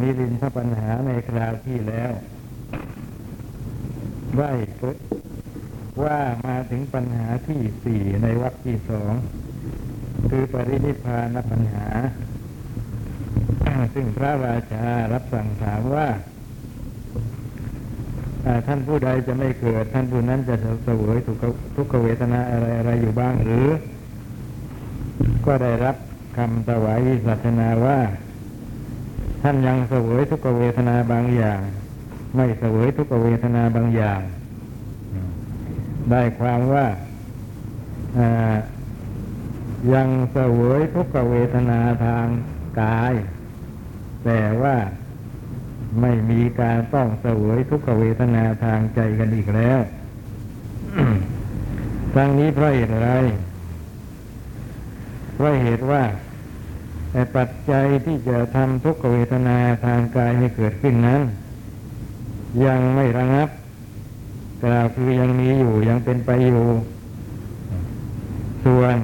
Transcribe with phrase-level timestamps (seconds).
[0.00, 2.10] มีลินทปัญหาในคราวที่แล้ว
[4.36, 4.52] ได้
[6.02, 9.12] ว่ามาถึงปัญหาที่สี่ในวรรคที่สอง
[10.30, 11.88] คือปรินิพานปัญหา
[13.94, 16.08] ซึ่งพระราชารับสั่งถามว่า
[18.66, 21.36] ท่านผู้ใดจะไม่เกิด ท่านผู้นั้นจะเสวยทุก
[21.76, 23.68] ทุกขเวทนาอะไรอะไรอยู่บ้างหรือ
[25.46, 25.96] ก็ได้รับ
[26.36, 27.98] คำถวายวิสัชนาว่า
[29.42, 31.60] ท่านยังเสวยทุกเวทนาบางอย่าง
[32.36, 34.20] ไม่เสวยทุกเวทนาบางอย่าง
[36.10, 36.86] ได้ความว่า
[39.94, 42.26] ยังเสวยทุกเวทนาทาง
[42.80, 43.14] กาย
[44.24, 44.76] แต่ว่า
[46.00, 49.78] ไม่มีการต้องเสวยทุกเวทนาทางใจกันอีกแล้ว
[52.14, 53.12] ทั้งนี้เพราะเหตุอะไร
[55.34, 56.02] เพราะเหตุว่า
[57.10, 61.22] แต่ปัจจัยที่จะทำทุกขเวทนาทางกายให้เกิดขึ้นนั้น
[62.66, 63.48] ยังไม่ระงับ
[64.64, 66.64] กล่าวคือยังมีอยู่ยังเป็นไปอยู่
[68.64, 68.96] ส่วน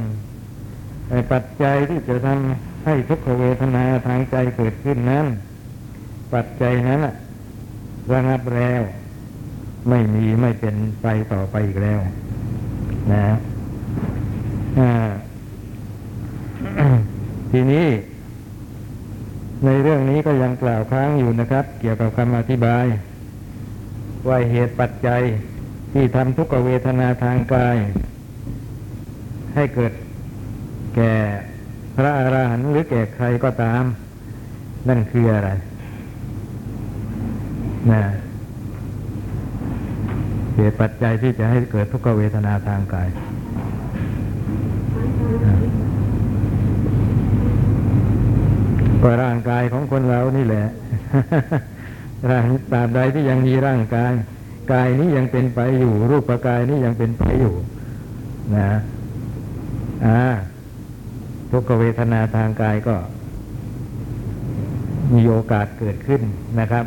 [1.32, 5.26] ปัจจัยที่จะทำให้ทุกขเวทนาทางใจเกิดขึ้นนั้น
[6.34, 7.00] ปัจจัยนั้น
[8.12, 8.82] ระงับแล้ว
[9.88, 12.00] ไม่มีไม่เป็นไปต่อไปอีกแล้ว
[13.12, 13.26] นะ
[14.78, 14.91] อ่า
[17.58, 17.88] ทีนี้
[19.64, 22.84] ในเรื่องนี้ก็ยังกล่าวค้างอยู่นะครับ เกี่ยวกับคำอธิบาย
[24.28, 25.22] ว่าเหตุปัจจัย
[25.92, 27.76] ที่ทำทุกขเวทนาทางกาย
[29.54, 29.92] ให้เกิด
[30.96, 31.14] แก่
[31.96, 33.82] พระอราหันต์หรือแก่ใครก็ตาม
[34.88, 35.50] นั่นคืออะไร
[37.92, 38.02] นะ
[40.56, 43.08] เหตุปัจจัยที่จะให้เกิดทุกขเวทนาทางกาย
[49.02, 50.66] ก็ร่างกายของคนเรานี่แหละ
[52.30, 54.12] ร่างตราบใดที่ยังมีร่างกาย
[54.72, 57.54] กายนี้ยังเป็นไปอยู่ รูปกายนี้ยังเป็นไปอยู่
[58.56, 58.70] นะ
[60.06, 60.20] อ่า
[61.50, 62.97] ทุกเวทนาทางกายก็
[65.15, 66.22] มีโอกาสเกิดขึ้น
[66.60, 66.84] นะครับ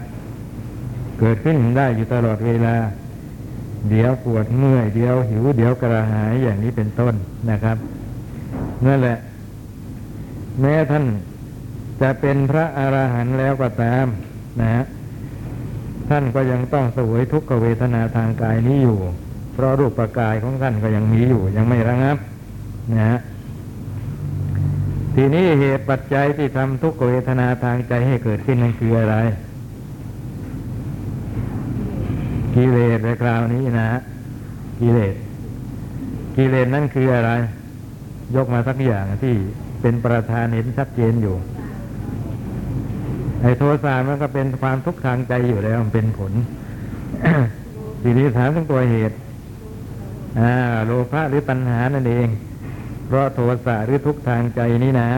[1.20, 2.76] เกิดขึ้นได้อยู่ตลอดเวลา
[3.90, 7.14] เดี๋ยวปวดเมื่อย เดี๋ยวหิว เดี๋ยวกระหายอย่างนี้เป็นต้น
[7.52, 7.78] นะครับ
[8.86, 9.18] นั่นแหละ
[10.62, 11.06] แม้ท่าน
[12.02, 14.06] จะเป็นพระอราหันต์แล้วก็ตาม
[14.62, 14.84] นะฮะ
[16.10, 19.00] ท่านก็ยังต้องสวยทุกขเวทนาทางกายนี้อยู่
[19.54, 22.18] เพราะรูปปรกายของท่านก็ยังมีอยู่ ยังไม่ระงับ
[22.94, 23.20] นะฮะ
[25.16, 29.16] ทีนี้เหตุปัจจัยที่ทำทุกขเวทนาทางใจให้เกิดขึ้นนั้นคืออะไร
[32.56, 34.00] กิเลสในคราวนี้นะฮะ
[34.80, 35.16] กิเลส
[36.36, 37.32] กิเลสนั่นคืออะไร
[38.36, 39.36] ยกมาสักอย่างที่
[39.82, 41.36] เป็นประธานเห็นชัดเจนอยู่
[43.42, 46.32] ไอ้โทสะมันก็เป็นความทุกข์ทางใจอยู่แล้วมันเป็นผล
[48.04, 49.16] ทีนี้ถามถึงตัวเหตุ
[50.40, 50.54] อ่า
[50.86, 52.28] โลภะหรือปัญหานั่นเอง
[53.08, 55.10] เพราะโทสะหรือทุกข์ทางใจนี่นะ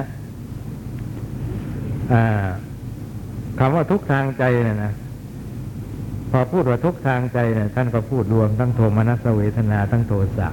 [2.14, 2.48] อ่า
[3.60, 4.94] คำว่าทุกข์ทางใจเนี่ยนะ
[6.32, 10.48] พอพูดว่าทุกข์ทางใจเนี่ยท่านก็พูดรวมทั้งโทมนัสเวทนาทั้งโทสะ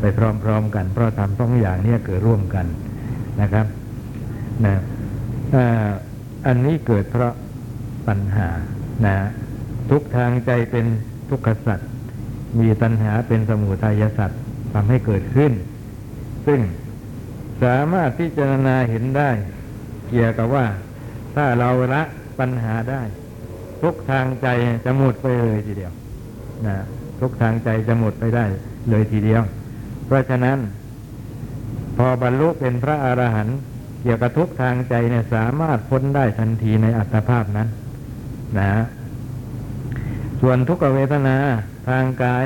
[0.00, 0.04] ไป
[0.44, 2.66] พร้อมๆกัน เพราะทำสองอย่างนี้เกิดร่วมกัน
[3.40, 3.66] นะครับ
[4.64, 4.74] นะ
[5.54, 5.88] อ่า
[6.46, 7.34] อันนี้เกิดเพราะ
[8.08, 8.48] ปัญหา
[9.06, 9.16] นะ
[9.90, 10.86] ทุกทางใจเป็น
[11.28, 11.88] ทุกขสัตว์
[12.58, 14.40] มีตัณหาเป็นสมุทัยสัตว์
[14.72, 15.52] ทำให้เกิดขึ้น
[16.46, 16.60] ซึ่ง
[17.62, 19.30] สามารถพิจารณาเห็นได้
[20.10, 20.66] เกี่ยวกับว่า
[21.34, 22.02] ถ้าเราละ
[22.38, 23.02] ปัญหาได้
[23.82, 24.48] ทุกทางใจ
[24.84, 25.92] จะหมดไปเลยทีเดียว
[26.66, 26.76] นะ
[27.20, 28.44] ทุกทางใจจะหมดไปได้
[28.90, 29.42] เลยทีเดียว
[30.06, 30.58] เพราะฉะนั้น
[31.96, 33.58] พอบรรลุเป็นพระอรหันต์
[34.02, 37.68] เกี่ยวกับทุกทางใจเนี่ยสามารถพ้นได้ทันทีในอัตภาพนั้น
[38.58, 38.70] นะ
[40.40, 41.36] ส่วนทุกขเวทนา
[41.88, 42.44] ทางกาย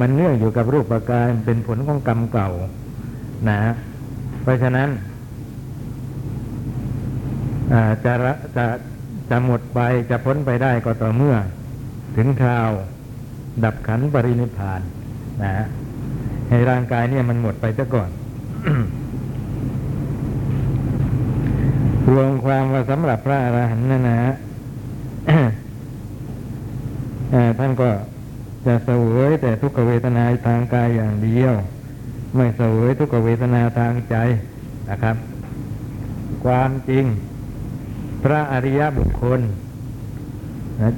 [0.00, 2.50] มันเนื่องอยู่กับรูปกายเป็นผลของกรรมเก่า
[3.48, 3.60] นะ
[4.42, 4.88] เพราะฉะนั้น
[8.04, 8.12] จะ
[8.56, 8.66] จะ
[9.30, 9.80] จะหมดไป
[10.10, 11.36] จะพ้นไปได้ก็ต่อเมื่อ
[12.16, 12.70] ถึงคราว
[13.64, 14.80] ดับขันปรินิพาน
[15.42, 15.64] นะ
[16.48, 18.10] ให้ร่างกายเนี่ยมันหมดไปซะก่อน
[22.10, 24.20] รวมความว่าสำหรับพระอรหันต์นั่นนะ
[27.58, 27.90] ท่านก็
[28.66, 31.52] จะเสวยแต่ทุกขเวทนาทางกายอย่างเดียว
[32.36, 34.16] ไม่เสวยทุกขเวทนาทางใจ
[34.90, 35.16] นะครับ
[36.44, 37.04] ความจริง
[38.24, 39.40] พระอริยบุคคล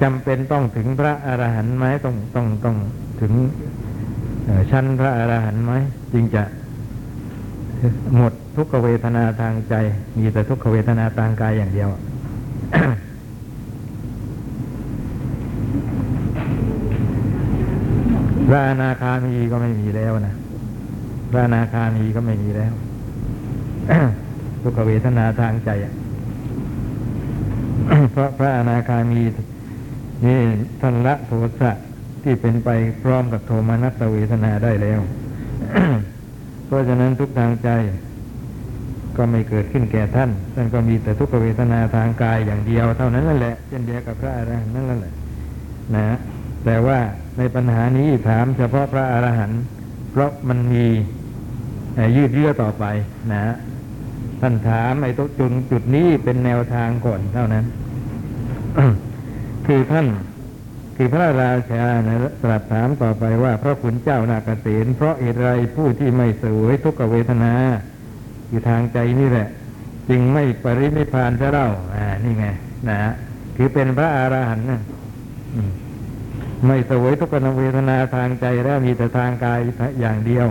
[0.03, 2.77] จำเป็นต้องถึงพระอรหันต์ไหมต้องต้องต้อง
[3.21, 3.33] ถึง
[4.71, 5.73] ชั้นพระอรหันต์ไหม
[6.13, 6.43] จึงจะ
[8.17, 9.75] หมดทุกขเวทนาทางใจ
[10.19, 11.89] มีแต่ทุกขเวทนาทางกายอย่างเดียว
[18.49, 20.35] พระอนาคามีก็ไม่มีแล้วนะ
[21.31, 22.73] พระอนาคามีก็ไม่มีแล้ว
[24.63, 25.71] ทุกขเวทนาทางใจ
[28.13, 29.23] เพราะพระอนาคามี
[30.25, 30.39] นี่
[30.81, 31.31] ทันละโท
[31.61, 31.73] สะ
[32.23, 32.69] ที่เป็นไป
[33.03, 35.01] พร้อมกับโทมนัสเวทนาได้แล้ว
[36.67, 37.69] เพราะฉะนั้นทุกทางใจ
[39.17, 45.15] ก็ไม่เกิดขึ้นแก่ท่าน ท่านก็มีแต่ทุกขเวทนาทางกายอย่างเดียวเท่านั้นนั่นแหละเช่นเดียวกับพระอรหันต์นั่นแหละ
[45.97, 46.17] นะ
[46.65, 46.99] แต่ว่า
[47.39, 49.61] ในปัญหานี้ถามเฉพาะพระอรหันต์
[50.11, 50.87] เพราะมันมี
[52.17, 52.85] ยืดเยื้อต่อไป
[53.33, 53.55] นะ
[54.41, 57.65] ท่านถามไอ้ตจุดจุดนี้เป็นแนวทางก่อนเท่านั้น
[59.67, 60.07] คือท่าน
[60.97, 67.53] คือพระราชานะตรัสถามต่อไปว่า พระขุนเจ้านาเกษตเพราะเหตุไรผู้ที่ไม่สวยทุกขเวทนา
[68.49, 69.49] อยู่ทางใจนี่แหละ
[70.09, 72.47] จึงไม่ปรินิพานซะเล่าอ่า นี่ไง
[72.89, 72.99] นะ
[73.57, 74.81] คือเป็นพระอารหันต์นะ
[76.67, 79.59] ไม่สวยทุกขเวทนาทางใจแล้วมีแต่ทางกาย
[80.01, 80.47] อย่างเดียว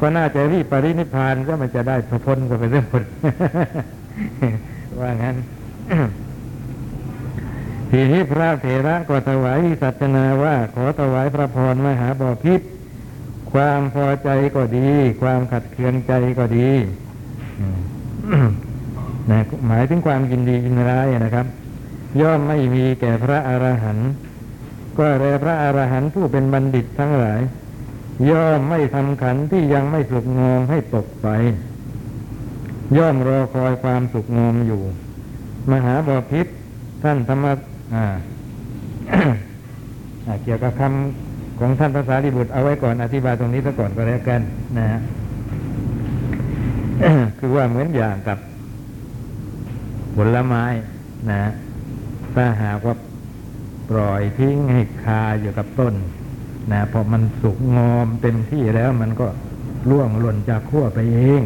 [0.00, 1.96] ก็น่าจะรีบปรินิพานก็มันจะได้
[2.26, 3.04] พ้นก็เป็นเรื่องผล
[5.00, 5.36] ว่างั้น
[7.90, 12.60] ทีนี้พระเถระก็ถวายวิสัชนาว่า ขอถวายพระพรมหาบอพิษ
[13.52, 14.88] ความพอใจก็ดี
[15.20, 16.70] ความขัดเคืองใจก็ดี
[19.30, 21.46] นะหมายถึงความยินดียินร้ายนะครับ
[22.20, 24.08] ย่อมไม่มีแก่พระอรหันต์
[24.98, 27.40] ก็แลพระอรหันต์ผู้เป็นบัณฑิตทั้งหลาย
[28.30, 31.28] ย่อมไม่ทำขันที่ยังไม่สุกงอมให้ตกไป
[32.96, 34.82] ย่อมรอคอยความสุกงอมอยู่
[35.70, 36.46] มหาบพิษ
[37.02, 37.46] ท่านธรรม
[40.44, 44.40] เกี่ยวกับคำของท่านภาษาลิบุตรเอาไว้ก่อนอธิบายตรงนี้ซะก่อนก็แล้วกัน
[44.78, 45.00] นะฮะ
[47.38, 48.38] คือว่าเหมือนอย่างกับ
[50.16, 50.64] ผลไม้
[51.30, 51.42] นะ
[52.34, 52.94] ถ้าหากว่า
[53.90, 55.94] ปล่อยทิ้งให้คาอยู่กับต้น
[56.72, 59.26] นะพอมันสุกงอมเต็มที่แล้วมันก็
[59.90, 61.42] ร่วงหล่นจากขั้วไปเอง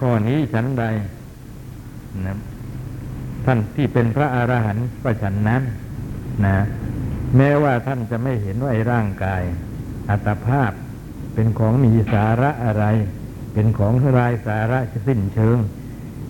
[0.00, 0.84] ข้อนี้ฉันใด
[2.26, 2.36] นะ
[3.46, 5.62] ท่านที่เป็นพระอรหันต์ก็ฉันนั้น
[6.44, 6.58] นะ
[7.36, 9.42] แม้ว่าท่านจะไม่เห็นว่าไอ้ร่างกาย
[10.10, 10.72] อัตภาพ
[11.34, 12.84] เป็นของมีสาระอะไร
[13.52, 14.78] เป็นของรายสาระ
[15.08, 15.58] สิ้นเชิง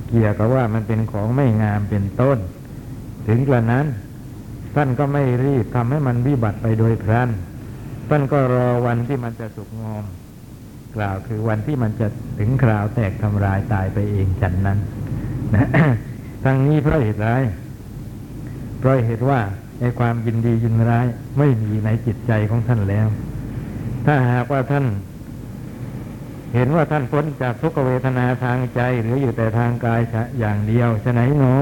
[0.09, 2.39] เกี่ยวกับว่ามันเป็นของไม่งามเป็นต้น
[3.27, 3.87] ถึงกระนั้น
[4.75, 7.31] ท่านก็ไม่รีบทำให้มันวิบัติไปโดยพลัน
[8.09, 10.05] ท่านก็รอวันที่มันจะสุกงอม
[10.97, 12.07] กล่าวคือวันที่มันจะ
[12.39, 14.79] ถึงคราวแตกทำลายตายไปเองฉันนั้น
[15.55, 15.67] นะ
[16.45, 17.29] ทั้งนี้เพราะเหตุไร
[18.79, 19.41] เพราะเหตุว่า
[19.81, 21.07] ไอ้ความยินดียินร้าย
[21.39, 23.07] ไม่มีในจิตใจของท่านแล้ว
[24.07, 24.85] ถ้าหากว่าท่าน
[26.55, 30.01] เห็นว่าท่านพ้นจากทุกเวทนาทางใจ หรืออยู่แต่ทางกาย
[30.41, 31.55] อย่างเดียวฉะไหนหนอ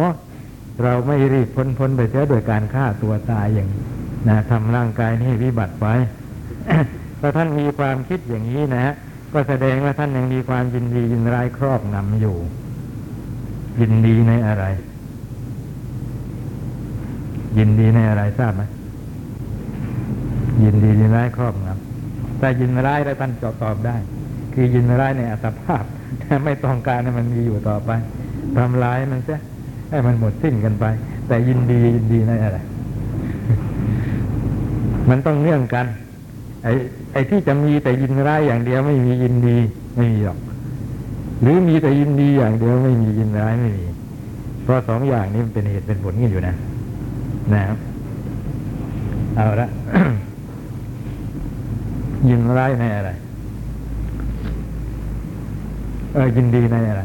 [0.83, 3.69] เราไม่รีบพ้นพ้นไปเสียโดยการฆ่าตัวตายอย่าง
[4.29, 5.87] นะทำร่างกายนี้วิบัติไป
[7.21, 8.95] ถ้าท่านมีความคิดอย่างนี้นะฮะ
[9.33, 12.37] ก็แสดงว่าท่านยังมีความยินดียินร้ายครอบงำอยู่
[13.79, 14.65] ยินดีในอะไร
[17.59, 18.63] ยินดีในอะไรทราบไหม
[20.65, 23.97] ยินดียินร้ายครอบงำแต่ยินร้ายแล้วท่านตอบตอบได้
[24.53, 25.85] คือยินร้ายในอัตภาพ
[26.45, 27.91] ไม่ต้องการให้มันมีอยู่ต่อไป
[28.57, 29.37] ทำร้ายมันซะ
[29.91, 30.85] ให้มันหมดสิ้นกันไป
[31.29, 32.59] แต่ยินดียินดีในอะไร
[35.11, 35.87] มันต้องเนื่องกัน
[36.65, 36.73] ไอ้
[37.13, 39.57] ไอ้ที่จะมีแต่ยินร้ายอย่างเดียวไม่มียินดี
[39.97, 40.39] ไม่มีหรอก
[41.41, 43.87] หรือมีแต่ยินดีอย่างเดียวไม่มียินร้ายไม่มี
[44.63, 46.55] เพราะสองอย่างนี้มันเป็นเหตุเป็นผลกันอยู่นะ
[47.55, 47.79] นะครับ
[49.37, 49.69] เอาละ
[52.29, 53.11] ยินร้ายในอะไร
[56.15, 57.03] เออยินดีในอะไร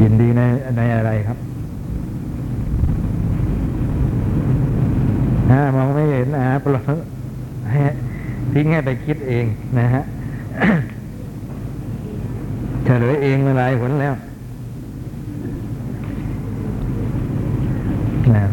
[0.00, 0.42] ยินดีใน
[0.76, 1.38] ในอะไรครับ
[5.50, 6.94] ฮะมองไม่เห็นนะฮะปลดให้
[8.60, 9.44] ทิ้งให้ไปคิดเอง
[9.78, 10.04] นะฮะ
[12.84, 14.14] เฉลยเองมาหลายผลแล้ว
[18.36, 18.46] นะ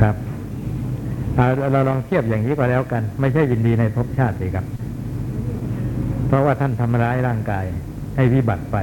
[0.00, 0.14] ครับ
[1.36, 4.66] เอาเราลองเทียบอย่างนี้ก็แล้วกัน ไม่ใช่ยินดีในภพชาติสิครับ
[6.26, 7.64] เพราะว่าท่านทำร้ายร่างกาย
[8.16, 8.76] ให้วิบัติไป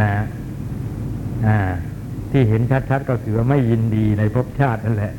[0.00, 0.10] นะ
[1.46, 1.58] อ่า
[2.30, 5.14] ที่เห็นชัดๆก็คือว่าไม่ยินดีในภพชาตินั่นแหละ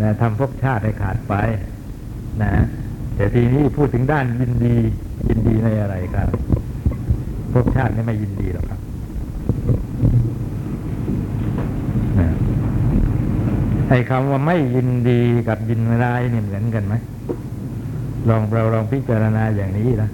[0.00, 1.34] นะทำภพชาติให้ขาดไป
[2.42, 2.52] นะ
[3.14, 4.76] แต่ทีนี้พูดถึงด้านยินดี
[5.28, 6.28] ยินดีในอะไรครับ
[7.52, 8.80] ภพชาตินี่ไม่ยินดีหรอกครับ
[12.18, 12.28] นะ
[13.88, 16.94] ไอ้คำว่าไม่ยินดีกับยินร้ายนี่เหมือนกันไหม
[18.28, 20.10] ลองเราลองพิจารณาอย่างนี้นะ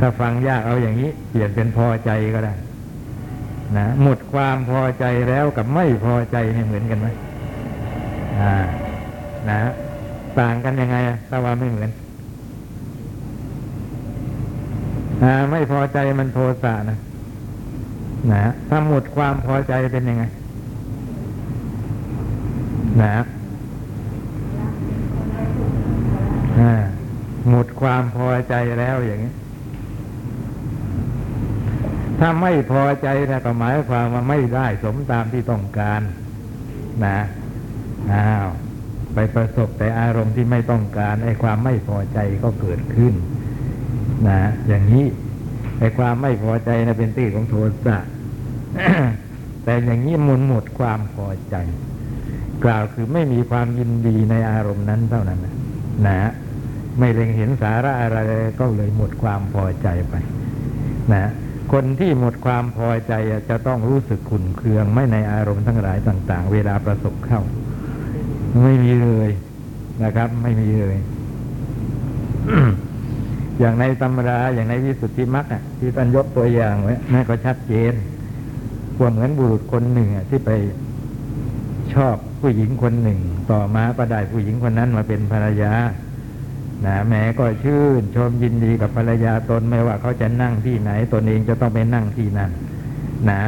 [0.00, 2.54] ถ้าฟังยากเอาอย่างนี้ เปลี่ยนเป็นพอใจก็ได้
[3.74, 7.08] นะหมดความพอใจแล้วกับไม่พอใจเนี่ยเหมือนกันไหม
[8.38, 8.54] อ่า
[9.48, 9.58] นะ
[10.38, 10.96] ต่างกันยังไง
[11.28, 11.90] ถ้าว่าไม่เหมือน
[15.22, 16.98] อ่าไม่พอใจมันโทสะนะ
[18.32, 20.24] นะถ้าหมดความพอใจเป็นยังไง
[23.02, 23.14] นะ
[27.50, 29.32] หมดความพอใจแล้วอย่างนี้
[32.20, 36.00] ถ้าไม่พอใจนะก็หมายความว่าไม่ได้สมตามที่ต้องการ
[37.04, 37.18] นะ
[38.12, 38.48] อ้าว
[39.14, 43.14] ไปประสบแต่อารมณ์ที่ไม่ต้องการไอ้ความไม่พอใจก็เกิดขึ้น
[44.28, 45.06] นะอย่างนี้
[45.80, 47.54] ไอ้ความไม่พอใจนะเป็นที่ของโท
[47.84, 47.98] สะ
[49.64, 51.56] แต่อย่างนี้มุนหมดความพอใจ
[52.64, 55.54] กล่าวคือไม่มีความยินดีในอารมณ์นั้นเท่านั้นนะ
[56.06, 56.30] นะ
[56.98, 58.18] ไม่เล็งเห็นสาระอะไร
[58.60, 60.14] ก็เลยหมดความพอใจไป
[61.14, 61.30] นะ
[61.72, 63.12] คนที่หมดความพอใจ
[63.48, 67.40] จะต้องรู้สึกขุ่นเคือง ไม่ในอารมณ์ทั้งหลายต่าง ๆ เวลาประสบเข้า
[68.62, 69.30] ไม่มีเลย
[70.04, 70.96] นะครับ ไม่มีเลย
[73.60, 75.46] อย่างในตำราอย่างในวิสุทธิมรรค
[75.78, 77.94] ที่ท่านยกตัวอย่างไว้นั่นก็ชัดเจน
[78.98, 80.50] ว่าเหมือนบุรุษคนหนึ่งที่ไป
[81.94, 83.20] ชอบผู้หญิงคนหนึ่ง
[83.50, 85.72] ต่อมาก็ได้ผู้หญิงคนนั้นมาเป็นภรรยา
[86.84, 92.50] นะแม้ก็ชื่นชมยินดีกับภรรยาตนไม่ว่าเขาจะนั่งที่ไหนตนเองจะต้องไปนั่งที่นั่น
[93.30, 93.42] นะ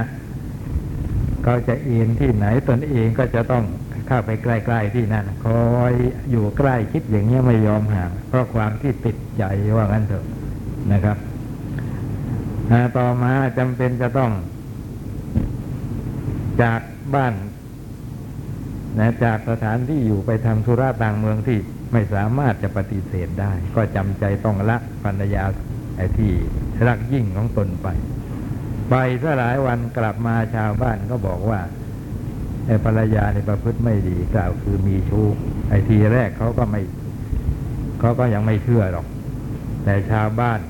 [1.45, 3.65] เขาจะเอ็นที่ไหนตนเองก็จะต้อง
[4.07, 5.93] เข้าไปใกล้ๆที่นั่นคอย
[6.31, 9.45] อยู่ใกล้คิดอย่างเงี้ไม่ยอมห่างเพราะความที่ติดใจ
[9.77, 10.25] ว่างั้นเถอะ
[10.93, 11.17] นะครับ
[12.97, 14.33] ต่อมาจำเป็นจะต้อง
[16.63, 16.81] จาก
[17.15, 17.35] บ้าน
[18.99, 21.59] นะจากสถานที่อยู่ไปทำธุระต่างเมืองที่
[21.93, 25.45] ไม่สามารถจะปฏิเสธได้ ก็จำใจต้องละภรรยา
[25.97, 26.33] ไอ้ที่
[26.89, 27.89] รักยิ่งของตนไป
[28.91, 31.61] ไปซะหลายวันกลับมาชาวบ้านก็บอกว่า
[32.67, 35.27] ไอ้ภรรยาในประพฤติไม่ดีกล่าวคือมีชู้
[35.69, 36.81] ไอ้ทีแรกเขาก็ไม่
[38.01, 39.07] เขาก็ยังไม่เชื่อหรอก
[39.85, 40.61] แต่ชาวบ้าน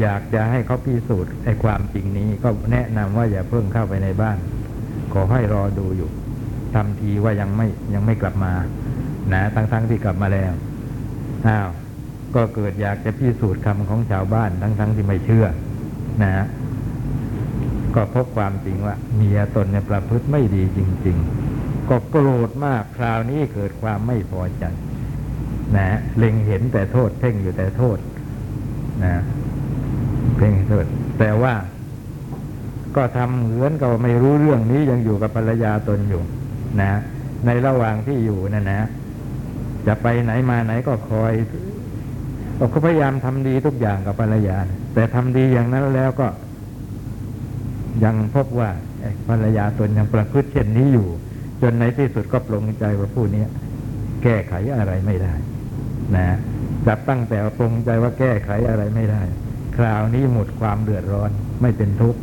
[0.00, 4.38] อยากจะให้เขาพิสูจน์ไอ้ความจริงนี้ก็แนะนำว่าอย่าเพิ่งเข้าไปในบ้าน
[5.12, 6.10] ขอให้รอดูอยู่
[6.74, 8.52] ทำทีว่ายังไม่ยังไม่กลับมา
[9.32, 10.52] นะทั้งๆทที่กลับมาแล้ว
[11.46, 11.68] อ้าว
[12.34, 15.46] ก็เกิดอยากจะพิสูจน์คำของชาวบ้านทั้งๆทที่ไม่เชื่อ
[16.22, 16.44] นะ
[17.94, 21.16] ก็พบความจริงว่าเมียตนเนี่ยประพฤติไม่ดีจริง
[21.52, 24.64] ๆ ก็โกรธมากคราวนี้เกิดความไม่พอใจ
[25.76, 27.98] นะเล็งเห็นแต่โทษเพ่งอยู่แต่โทษ
[29.04, 29.14] นะ
[30.36, 30.84] เพ่งโทษ
[31.18, 31.54] แต่ว่า
[32.96, 36.22] ก็ทำเหมือนกับไม่รู้เรื่องนี้ยังอยู่กับภรรยาตนอยู่
[36.82, 36.92] นะ
[37.46, 38.88] ในระหว่างที่อยู่นั่นนะ
[39.86, 41.32] จะไปไหนมาไหนก็คอย
[42.72, 44.58] ก็พยายามทำดีทุกอย่างกับภรรยา
[44.94, 46.28] แต่ทำดีอย่างนั้นแล้วก็
[48.04, 48.70] ยังพบว่า
[49.28, 51.08] ภรรยาตนยังประพฤติเช่นนี้อยู่
[51.62, 53.44] จนในที่สุดก็ปลงใจว่าผู้นี้
[54.22, 55.34] แก้ไขอะไรไม่ได้
[56.16, 56.26] นะ
[56.86, 59.22] จับตั้งแต่ปลงใจว่าแก้ไขอะไรไม่ได้
[59.76, 61.30] คราวนี้หมดความเดือดร้อน
[61.62, 62.20] ไม่เป็นทุกข์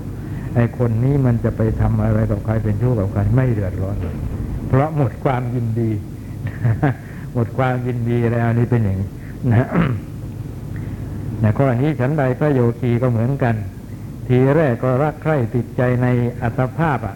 [0.55, 4.17] ไอ้คนนี้มันจะไปทำอะไรกับใครเป็นชู้กับใครไม่เดือดร้อนเลย
[4.67, 5.91] เพราะหมดความยินดี
[7.33, 9.09] หมดความยินดีแล้วนี่เป็นอย่างนี้
[9.53, 9.67] นะ
[11.43, 13.55] นะข้อนี้ฉันใดพระโยคีก็เหมือนกัน
[14.27, 16.07] ทีแรกก็รักใคร่ติดใจใน
[16.41, 17.15] อัตภาพอะ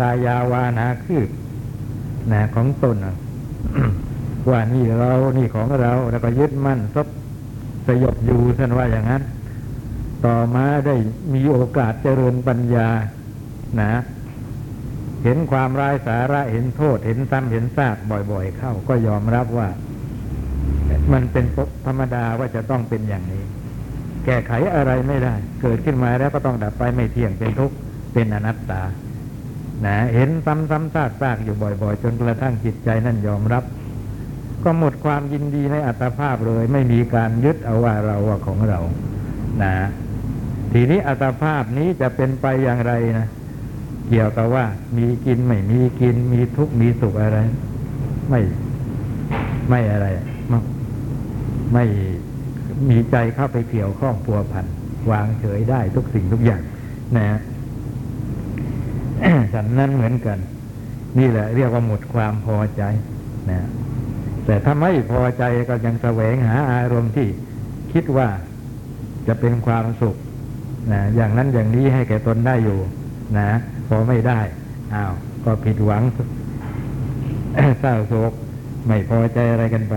[0.00, 1.28] กายาวานาคืบ
[2.32, 2.96] นะของตน
[4.50, 7.08] ว่านี่เรานี่ของเราแล้วก็ยึดมั่นซบ
[7.86, 9.22] สยบอยู่ท่านว่าอย่างนั้น
[10.24, 10.94] ต่อมาได้
[11.34, 12.88] มีโอกาสเจริญปัญญา
[13.80, 13.92] นะ
[15.26, 19.68] เห็นความร้ายสาระเห็นโทษ เห็นซ้ำเห็นซากบ่อยๆ เข้า ก็ยอมรับว่า
[21.12, 21.44] มันเป็น
[21.86, 23.44] ธรรมดาว่าจะต้องเป็นอย่างนี้
[24.24, 27.76] แก้ไขอะไรไม่ได้ เกิดขึ้นมาแล้วก็ต้องดับไปไม่เที่ยงเป็นทุกข์
[28.12, 28.82] เป็นอนัตตา
[29.86, 33.64] นะเห็นซ้ำๆซากๆอยู่บ่อย ๆ จนกระทั่งจิตใจนั่นยอมรับ
[34.64, 38.80] ก็หมดความยินดีในอัตภาพเลย ไม่มีการยึดเอาว่าเราว่าของเรา
[39.62, 39.74] นะ
[40.72, 43.28] ทีนี้อัตภาพนี้จะเป็นไปอย่างไรนะ
[44.08, 44.64] เกี่ยวกับว่า
[44.96, 47.38] มีกินไม่มีกิน มีทุกข์มีสุขอะไร
[48.30, 48.40] ไม่
[49.68, 50.06] ไม่อะไร
[51.72, 51.84] ไม่
[52.88, 54.66] มีใจเข้าไปเกี่ยวข้องพัวพัน
[55.10, 56.62] วางเฉยได้ทุกสิ่งทุกอย่าง
[57.16, 57.38] นะ
[59.52, 60.38] ฉันนั้นเหมือนกัน
[61.18, 62.82] นี่แหละ เรียกว่าหมดความพอใจ
[63.50, 63.68] นะ
[64.46, 67.28] แต่ถ้าไม่พอใจก็ยังแสวงหาอารมณ์ที่
[67.92, 68.28] คิดว่า
[69.26, 70.16] จะเป็นความสุข
[70.92, 72.78] นะอย่างนั้นอย่างนี้ให้แก่ตนได้อยู่
[73.38, 73.50] นะ
[73.88, 74.40] พอไม่ได้
[74.94, 75.12] อ้าว
[75.44, 76.02] ก็ผิดหวัง
[77.80, 78.32] เศร้าโศก
[78.86, 79.94] ไม่พอใจอะไรกันไป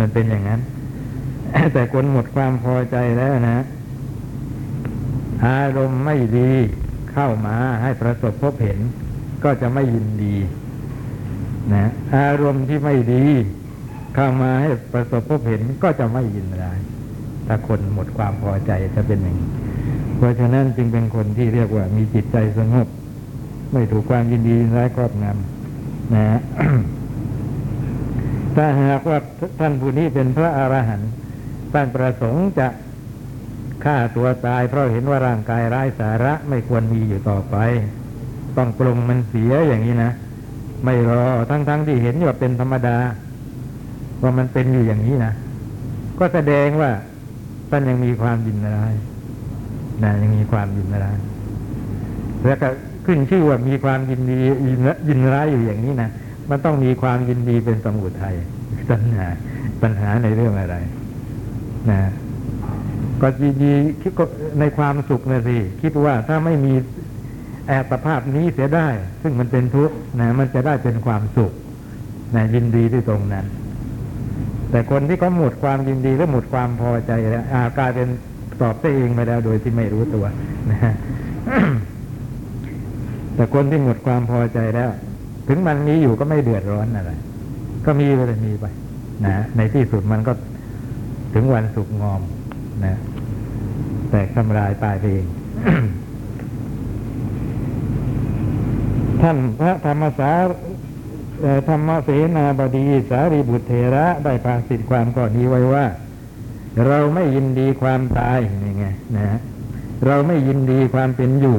[0.00, 0.60] มันเป็นอย่างนั้น
[1.72, 3.58] แต่คนหมดความพอใจแล้วนะ
[5.46, 6.52] อารมณ์ไม่ดี
[7.12, 8.78] เข้ามาให้ประสบพบเห็น
[9.44, 10.36] ก็จะไม่ยินดี
[11.74, 13.24] นะอารมณ์ที่ไม่ดี
[14.14, 16.78] เข้ามาให้ประสบพบเห็นก็จะไม่ยินร้าย
[17.46, 19.50] ถ้าคนหมดความพอใจจะเป็นอย่างนี้
[20.16, 22.86] เพราะฉะนั้นจึงเป็นคนที่เรียกว่ามีจิตใจสงบ
[23.74, 26.40] ไม่ถูกความยินดีร้ายครอบงำนะ
[28.56, 29.18] ถ้าหากว่า
[29.60, 31.10] ท่านผู้นี้เป็นพระอรหันต์
[31.72, 32.68] ท่านประสงค์จะ
[33.84, 37.56] ฆ่าตัวตาย เพราะเห็นว่าร่างกายร้ายสาระไม่ควรมีอยู่ต่อไป
[38.56, 40.10] ต้องปรุงมันเสียอย่างนี้นะ
[40.84, 42.96] ไม่รอทั้งๆทที่เห็นว่าเป็นธรรมดา
[44.22, 45.32] ว่ามันเป็นอยู่อย่างนี้นะ
[46.18, 46.90] ก็แสดงว่า
[47.70, 48.94] ท่านยังมีความยินร้าย
[50.02, 51.18] นะยังมีความยินร้าย
[52.46, 52.68] แล้วก็
[53.06, 54.38] ขึ้นชื่อว่ามีความยินดี
[55.08, 56.10] ยินร้ายอยู่อย่างนี้นะ
[56.50, 58.36] มันต้องมีความยินดีเป็นสมุทัย
[58.90, 59.26] ปัญหา
[59.82, 60.76] ปัญหาในเรื่องอะไร
[61.90, 62.00] นะ
[63.20, 64.12] ก็ยินดีคิด
[64.60, 66.74] ในความสุขนะสิคิดว่าถ้าไม่มี
[67.68, 68.88] แอบสภาพนี้เสียได้
[69.22, 71.52] ซึ่งมันเป็นทุกข์นะมันจะได้เป็นความสุข
[72.34, 73.46] นะยินดีที่ตรงนั้น
[74.70, 77.44] แต่คนที่เขาหมดความยินดีและหมดความพอใจแล้ว
[77.78, 78.08] กลายเป็น
[78.60, 80.24] ตอบตัวเองไปแล้วโดยที่ไม่รู้ตัว
[80.70, 80.94] นะ
[83.34, 84.90] แต่คนที่หมดความพอใจแล้ว
[85.48, 87.12] ถึงมันมีอยู่ก็ไม่เดือดร้อนอะไร
[87.86, 88.64] ก็มีไปเลยมีไป
[89.26, 90.32] นะในที่สุดมันก็
[91.34, 92.22] ถึงวันสุกงอม
[92.84, 92.94] นะ
[94.10, 95.26] แตกทำลายตายไปเอง
[99.22, 100.30] ท่านพระธรรมสา
[101.40, 105.84] เอ่อธรรมเสนาบดีสารีบุตรเถระได้ภาสิทธิความก่อนนี้ไว้ว่า
[106.86, 108.86] เราไม่ยินดีความตายนี่ไง
[109.16, 109.40] นะฮะ
[110.06, 111.58] เราไม่ยินดีความเป็นอยู่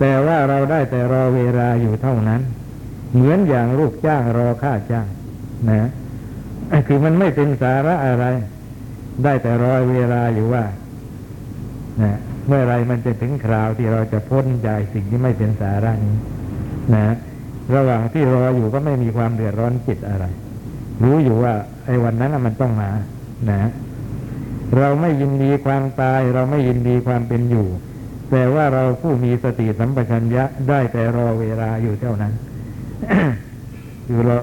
[0.00, 2.40] แต่ว่าเราได้แต่รอเวลาอยู่เท่านั้น
[3.14, 5.06] เหมือนอย่างลูกจ้างรอค่าจ้าง
[5.70, 5.90] นะ
[6.86, 8.24] คือมันไม่เป็นสาระอะไร
[9.24, 10.64] ได้แต่รอเวลาอยู่ว่า
[12.02, 16.16] นะเมื่อไรมันจะถึงคราวที่เราจะพ้นจากสิ่งที่ไม่เป็นสาระนี้
[16.94, 17.14] นะ
[17.74, 20.24] ระหว่างที่รออยู่ก็ไม่มีความเดือดร้อนจิตอะไร
[21.02, 21.54] รู้อยู่ว่า
[21.86, 22.90] ไอ้วันนั้นมันต้องมา
[23.50, 23.70] นะ
[24.78, 27.66] เราไม่ยินดีความตาย เราไม่ยินดีความเป็นอยู่
[28.36, 32.32] แต่ว่าเราผู้มีสติสัมปชัญญะได้แต่รอเวลาอยู่เท่านั้น
[34.06, 34.38] อยู่รอ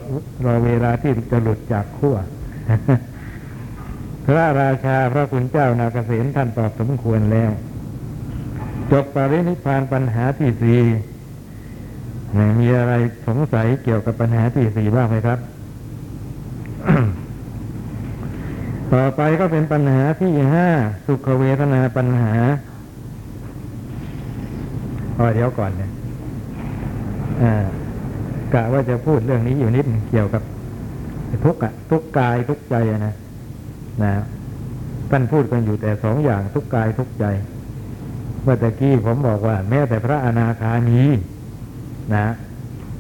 [0.45, 2.15] รอเวลาที่จะหลุดจากขั้ว
[4.25, 7.51] พระราชาพระคุณเจ้านาเกษตท่านตอบสมควรแล้ว
[8.91, 10.81] จบปรินิพานปัญหาที่สี่
[12.37, 12.93] นมีอะไร
[13.27, 15.39] สงสัยเกี่ยวกับปัญหาที่สี่บ้างไหมครับ
[18.93, 20.67] ต่อไปก็เป็นปัญหาที่ห้า
[21.05, 22.33] สุขเวทนาปัญหา
[25.23, 25.91] อเดี๋ยวก่อนเนี่ย
[28.53, 30.41] กะว่าจะพูดเรื่องนี้อยู่นิดนึงเกี่ยวกับ
[31.45, 33.15] ทุกข์อะทุกกายทุกใจนะ
[34.03, 34.11] นะ
[35.09, 37.25] ท่านพูดกันอยู่แต่สองอย่างทุกกายทุกใจ
[38.43, 41.01] เมื่อตะกี้ผมบอกว่า แม้แต่พระอนาคามี
[42.15, 42.25] นะ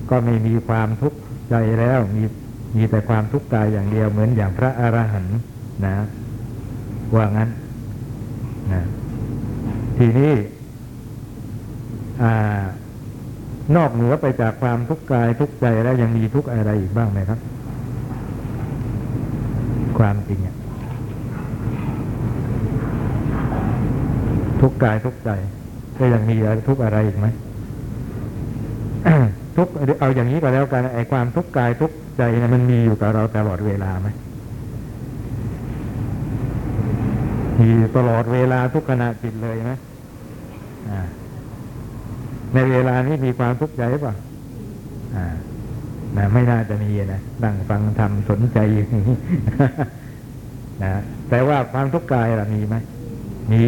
[0.09, 2.23] ก็ไม่มีความทุกข์ใจแล้ว มี
[2.75, 5.37] มีแต่ความทุกข์กายอย่างเดียวเหมือนอย่างพระอรหันต์
[5.85, 5.93] นะ
[7.15, 7.49] ว่างั้น
[8.71, 8.81] นะ
[9.97, 10.31] ทีนี้
[12.23, 12.25] อ
[13.75, 17.39] นอกเหนือไปจากความทุกข์กายทุกใจแล้วยังมีทุกข์อะไรอีกบ้างไหมครับ
[19.97, 20.55] ความจริงอะ
[24.61, 25.29] ทุกกายทุกใจ
[25.99, 26.35] ก็ยังมี
[26.67, 27.27] ทุกอะไรอีกไหม
[29.57, 29.67] ทุก
[29.99, 34.07] เอาอย่างนี้ก็แล้วกันไอ้ความทุกกายทุกใจเนี่ยมันมีอยู่กับเราตลอดเวลาไหม
[37.61, 39.73] มีตลอดเวลาทุกขณะจิตเลยไหม
[40.89, 40.99] อ่า
[42.53, 44.13] ในเวลานี้มีความทุกข์ใจป่ะ
[45.15, 45.25] อ่า
[46.17, 49.15] นะไม่น่าจะมีนะนั่งฟังทำสนใจอย่างนี้
[50.83, 50.91] นะ
[51.29, 52.75] แต่ว่าความทุกข์กายล่ะมีไหม
[53.51, 53.61] มี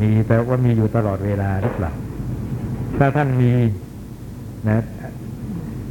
[0.00, 1.92] มีแต่ว่ามีอยู่ตลอดเวลาหรือเปล่า
[2.98, 3.52] ถ้าท่านมี
[4.68, 4.82] นะ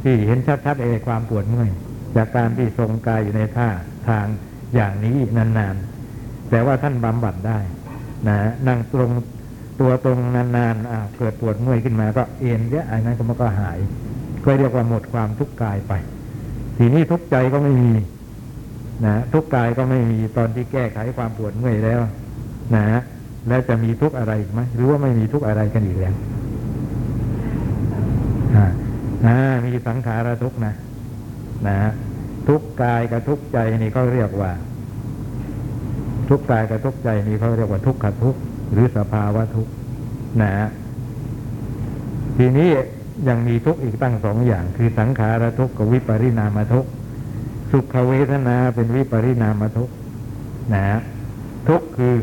[0.02, 1.70] ที่เห็นชัดๆเอความปวดเมื่อย
[2.16, 3.68] จากการที่ทรงกายอยู่ในท่า
[4.08, 4.26] ทาง
[4.74, 7.58] อย่างนี้นานๆแต่ว่าท่านบำบัดได้
[8.28, 8.36] นะ
[8.68, 9.10] นั่งตรง
[9.80, 13.78] ตัวตรงนานๆอ่าเกิดปวดเมื่อยขึ้นมาก็เอ็นเยอะไอ้นั้นก็มันก็หาย
[14.44, 15.92] ก็เรียกว่าหมดความทุกข์กายไป
[16.78, 17.92] ทีนี้ทุกใจก็ไม่มี
[19.06, 22.00] นะทุกกายก็ไม่มีตอนที่แก้ไขความปวดเมื่อยแล้ว
[22.74, 22.84] นะ
[23.48, 26.14] แล้วจะมีทุกอะไรอีกไหมหรือว่าไม่มีทุกอะไรกันอีกแล้ว
[29.26, 30.74] อ่ามีสังขารทุกนะ
[31.68, 31.78] นะ
[32.48, 34.52] ทุกกายกับทุกใจนี่เขาเรียกว่า
[36.28, 38.38] ทุกกายกับทุกใจนี่เขาเรียกว่าทุกขทุกข
[38.72, 39.72] หรือสภาวะทุกข์
[40.42, 40.52] นะ
[42.36, 42.68] ทีนี้
[43.28, 46.90] ยังมีทุกข์อีกตั้งสองอย่าง คือสังขารทุกข์กับวิปริณามทุกข์
[47.72, 49.94] สุขเวทนาเป็นวิปริณามทุกข์
[50.74, 50.84] นะ
[51.68, 52.14] ทุกข์คือ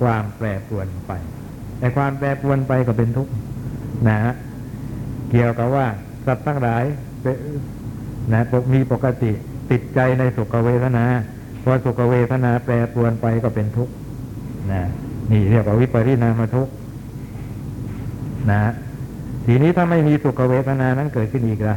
[0.00, 1.12] ความแปรปรวนไป
[1.78, 3.32] แต่ความแปรปรวนไปก็เป็นทุกข์
[4.08, 4.32] นะฮะ
[5.30, 5.86] เกี่ยวกับว่า
[6.26, 6.84] สัตว์ทั้งหลาย
[8.32, 8.42] นะ
[8.74, 9.32] มีปกติ
[9.70, 11.04] ติดใจในสุขเวทนา
[11.62, 13.92] พอสุขเวทนาแปรปรวนไปก็เป็นทุกข์
[14.72, 14.82] นะ
[15.30, 16.68] นี่เรียกว่าวิปริณามทุก
[18.50, 18.62] นะ
[19.46, 21.76] ทีนี้ถ้าไม่มีสุขเวทนานั้นเกิดขึ้นอีกละ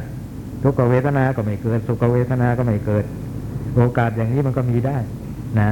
[0.63, 3.03] ทุกเวทนาก็ไม่เกิด สุขเวทนาก็ไม่เกิด
[3.75, 4.97] โอกาสอย่างนี้มันก็มีได้
[5.59, 5.71] นะ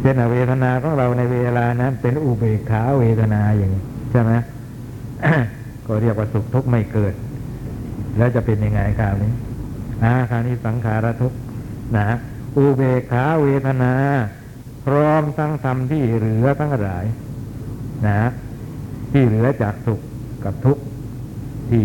[0.00, 4.32] เช่นเวทนาของเราในเวลานั้น เป็นอุเบกขาเวทนาอย่างนี้ใช่ไหม
[5.86, 7.14] ก็เรียกว่าสุขทุกข์ไม่เกิด
[8.18, 9.32] แล้วจะเป็นยังไงคราวนี้
[10.04, 11.38] อ่าคราวนี้สังขารทุกข์
[11.96, 12.06] นะ
[12.56, 13.92] อุเบกขาเวทนา
[14.86, 17.04] พร้อมทั้งธรรมที่เหลือทั้งหลาย
[18.06, 18.30] นะ
[19.12, 20.00] ที่เหลือจากสุข
[20.44, 20.82] กับทุกข์
[21.70, 21.84] ที่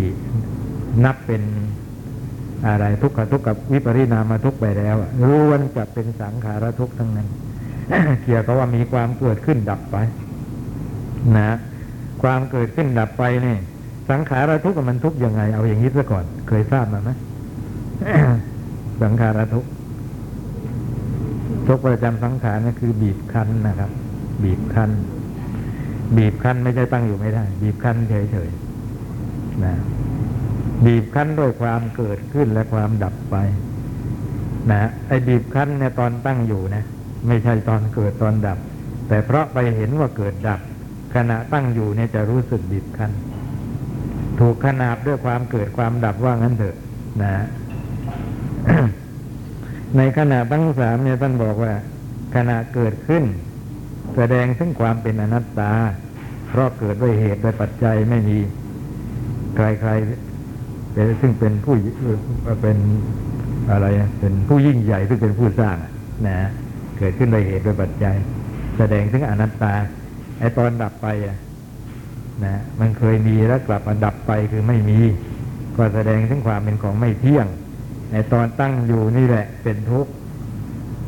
[1.06, 1.44] นับเป็น
[2.68, 7.28] อะไรทุกข์กับทุกข์กับวิปริณามาทุกข์ไปแล้วอะล้วนจะเป็นสังขารทุกข์ทั้งนั้น
[8.24, 9.98] เกี่ยวกับว่ามีความเกิดขึ้นดับไป
[11.38, 11.58] นะ
[12.24, 13.58] ความเกิดขึ้นดับไปนี่
[14.10, 17.12] สังขารทุกข์มันทุกข์ยังไง เอาอย่างนี้ซะก่อน เคยทราบมาไหม
[19.04, 19.70] สังขารทุกข์
[21.68, 23.92] ทุกประจำสังขารนั่นคือบีบคั้นนะครับ
[24.44, 24.92] บีบคั้น
[26.18, 29.76] บีบคั้นไม่ใช่ตั้งอยู่ไม่ได้ บีบคั้นเฉยๆนะ
[30.86, 33.36] บีบคั้นด้วยความเกิดขึ้นและความดับไป
[34.72, 36.84] นะไอ้บีบคั้นเนี่ยตอนตั้งอยู่นะ
[37.28, 38.58] ไม่ใช่ตอนเกิดตอนดับ
[39.08, 40.60] แต่เพราะไปเห็นว่าเกิดดับ
[41.16, 43.12] ขณะตั้งอยู่เนี่ยจะรู้สึกบีบคั้น
[44.40, 46.76] ถูกขนาบด้วยความเกิดความดับว่างั้นเถอะ
[47.24, 47.46] นะ
[49.98, 51.74] ในขณะตั้งสามเนี่ยท่านบอกว่า
[52.36, 53.24] ขณะเกิดขึ้น
[54.16, 55.72] แสดงซึ่งความเป็นอนัตตา
[56.50, 58.38] เพราะเกิดด้วยเหตุด้วยปัจจัยไม่มี
[59.56, 61.76] ใครๆเป็นซึ่งเป็นผู้
[62.62, 62.78] เป็น
[63.72, 63.88] อะไร
[64.20, 65.78] เป็นผู้ยิ่งใหญ่ซึ่งเป็นผู้สร้าง
[66.28, 66.38] นะ
[66.98, 68.16] เกิดขึ้นโดยเหตุโดยปัจจัย
[68.78, 69.74] แสดงถึงอนัตตา
[70.40, 71.38] ไอตอนดับไปอะ
[72.46, 75.00] นะมันเคยมีแล้วกลับมาดับไปคือไม่มี
[75.78, 77.48] ก็แสดงถึงความเป็นของไม่เที่ยง
[78.12, 80.12] ไอตอนตั้งอยู่นี่แหละเป็นทุกข์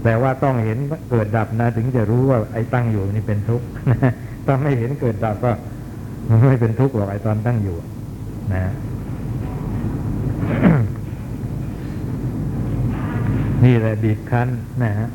[0.03, 0.77] แต่ว่าต้องเห็น
[1.09, 3.65] เกิดดับนะ ถึงจะรู้ว่าไอ้ตั้งอยู่นี่เป็นทุกข์
[4.45, 5.51] ถ้าไม่เห็นเกิดดับก็
[6.47, 7.77] ไม่เป็นทุกข์หรอกไอ้ตอนตั้งอยู่
[8.53, 8.73] นะ
[13.65, 14.47] นี่แหละบีบคั้น
[14.83, 15.07] นะฮะ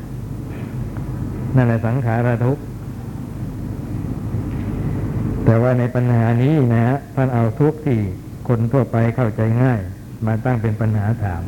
[1.57, 2.63] นั่นแหละสังขารทุกข์
[5.45, 7.99] แต่ว่าในปัญหานี้นะฮะท่านเอาทุกข์ที่
[8.49, 9.81] คนทั่วไปเข้าใจง่าย
[10.27, 11.43] มาตั้งเป็นปัญหาถาม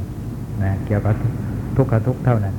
[0.63, 1.15] นะเกี่ยวกับ
[1.77, 2.55] ทุกข์ทุกข์เท่านั้น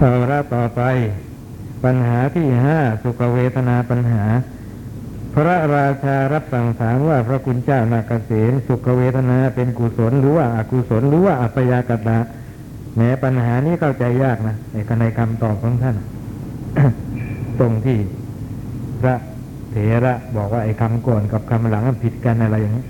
[0.00, 0.82] ต่อรับต่อไป
[1.84, 4.24] ปัญหาที่ห้าสุขเวทนาปัญหา
[5.34, 12.18] พระราชารับสั่งถามว่าพระคุณเจ้านาเกษตสุขเวทนาเป็นกุศลหรือว่าอกุศลหรือว่าอัปยากตะ
[12.96, 14.56] แม้ปัญหานี้เข้าใจยากนะ
[15.00, 15.96] ในคำตอบของท่าน
[17.58, 17.98] ตรงที่
[19.00, 19.14] พระ
[19.70, 22.86] เถระบอกว่าไอ้คำก่อนกับคำหลังมันผิดกันอะไรอย่างนี้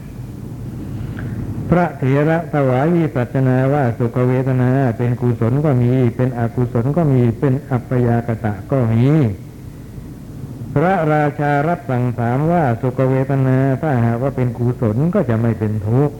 [1.70, 9.06] พระเถระถวายวิสัชนาว่าสุขเวทนา เป็นกุศลก็มี เป็นอกุศลก็มีเป็นอัปยากตะก็มี
[10.74, 16.16] พระราชารับสั่งถามว่าสุขเวทนาถ้าหากว่าเป็นกุศลก็จะไม่เป็นทุกข์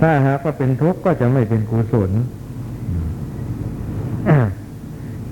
[0.00, 2.10] ถ้าหากว่าเป็นทุกข์ก็จะไม่เป็นกุศล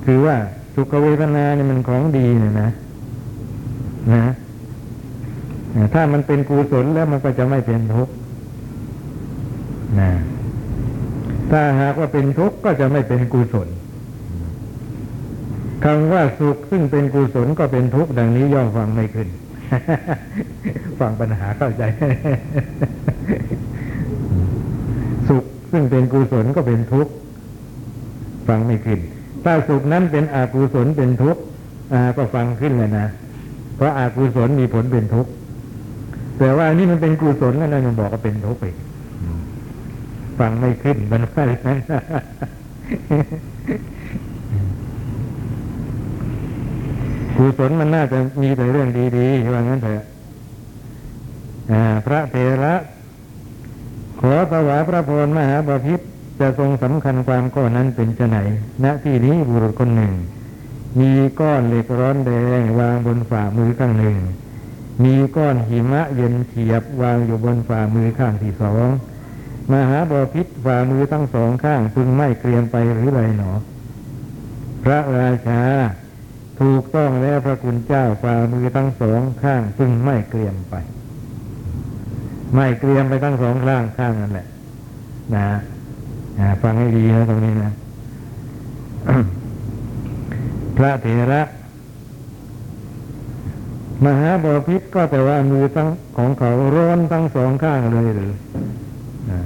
[0.04, 0.36] คือว่า
[0.80, 2.70] สุขเวทนาเนี่ยมันของดีเนี่ยนะ
[4.12, 4.24] นะ
[5.94, 8.12] ถ้ามันเป็นกุศลแล้วมันก็จะไม่เป็นทุกข์
[10.00, 10.10] นะ
[11.50, 13.68] ถ้าหากว่าเป็นทุกข์ก็จะไม่เป็นกุศล
[15.84, 19.28] คำว่าสุขซึ่งเป็นกุศลก็เป็นทุกข์ดังนี้ย่อมฟังไม่ขึ้น
[21.00, 21.82] ฟังปัญหาเข้าใจ
[25.28, 27.12] สุขซึ่งเป็นกุศลก็เป็นทุกข์
[28.48, 29.00] ฟังไม่ขึ้น
[29.44, 31.42] ถ้าสุขนั้นเป็นอกุศลเป็นทุกข์
[32.16, 33.06] ก็ฟังขึ้นเลยนะ
[33.76, 35.30] เพราะอากุศลมีผลเป็นทุกข์
[36.38, 38.76] แต่ว่าอันนี้มันเป็นกุศลแล้วนะมันบอกว่าเป็นทุกข์อีก
[40.38, 41.78] ฟังไม่ขึ้นมันไม่นั้น
[47.36, 50.02] กุศลมันน่าจะมีแต่เรื่องดีๆว่างั้นเถอะ
[52.06, 52.74] พระเถระ
[54.20, 56.00] ขอถวายพระพรมหาบพิษ
[56.40, 58.38] จะทรงสำคัญความก้อนนั้นเป็นจะไหน
[58.84, 60.12] ณที่นี้บุรุษคนหนึ่ง
[61.00, 64.16] มีก้อนเหล็กร้อนแดงวางบนฝ่ามือข้างหนึ่ง
[65.04, 68.86] มีก้อนหิมะเย็นเฉียบวางอยู่บนฝ่ามือข้างที่สอง
[69.72, 73.52] มหาบอพิษฝ่ามือทั้งสองข้างพึงไม่เกรียมไปหรือไรหนอ
[74.84, 75.62] พระราชา
[76.60, 80.74] ถูกต้องแล้วพระคุณเจ้าฝ่ามือทั้งสองข้างพึงไม่เกรียมไป
[82.54, 84.46] ไม่เกรียมไปทั้งสองข้างข้างนั่นแหละ
[85.34, 85.46] นะ
[86.62, 87.72] ฟังให้ดีนะตรงนี้นะ
[90.76, 91.42] พระเถระ
[94.04, 98.32] มหาบอพิษก็แต่ว่ามือทั้งของเขาร้อนทั้งสองข้างเลยหรือ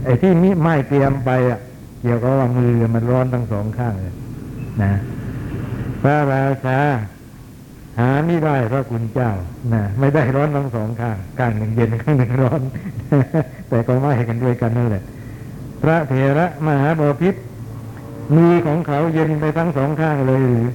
[0.05, 1.61] ไอ้ที่มิไม่เตรียมไปอะ
[2.03, 4.15] เกี่ยวกับว่ามือมันร้อนทั้งสองข้างเลย
[4.83, 4.93] นะ
[6.03, 6.79] พระราชา
[7.99, 9.33] หาไม่ได้พระคุณเจ้า
[9.75, 12.61] นะไม่ได้ร้อนทั้งสองข้าง ข้างหนึ่งเย็นข้างหนึ่งร้อน
[13.69, 15.05] แต่ก็ไม่กันด้วยกันนั่นแหละ
[15.85, 17.35] พระเถระมหาบพิษ
[18.37, 20.69] มือของเขาเย็นไปทั้งสองข้างเลยหรือ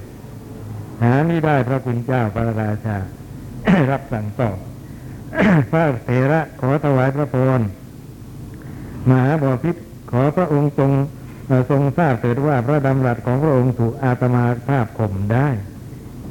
[1.02, 2.96] หาไม่ได้พระคุณเจ้าพระราชา
[3.90, 4.56] รับสั่งตอบ
[5.70, 7.60] พระเถระขอถวายพระพร
[9.08, 9.76] มหาบพิษ
[10.10, 10.90] ขอพระองค์ทรง
[11.70, 15.48] ทรงทราบเถิดว่าพระดำรัสของพระองค์ถูกอาตมาภาพข่มได้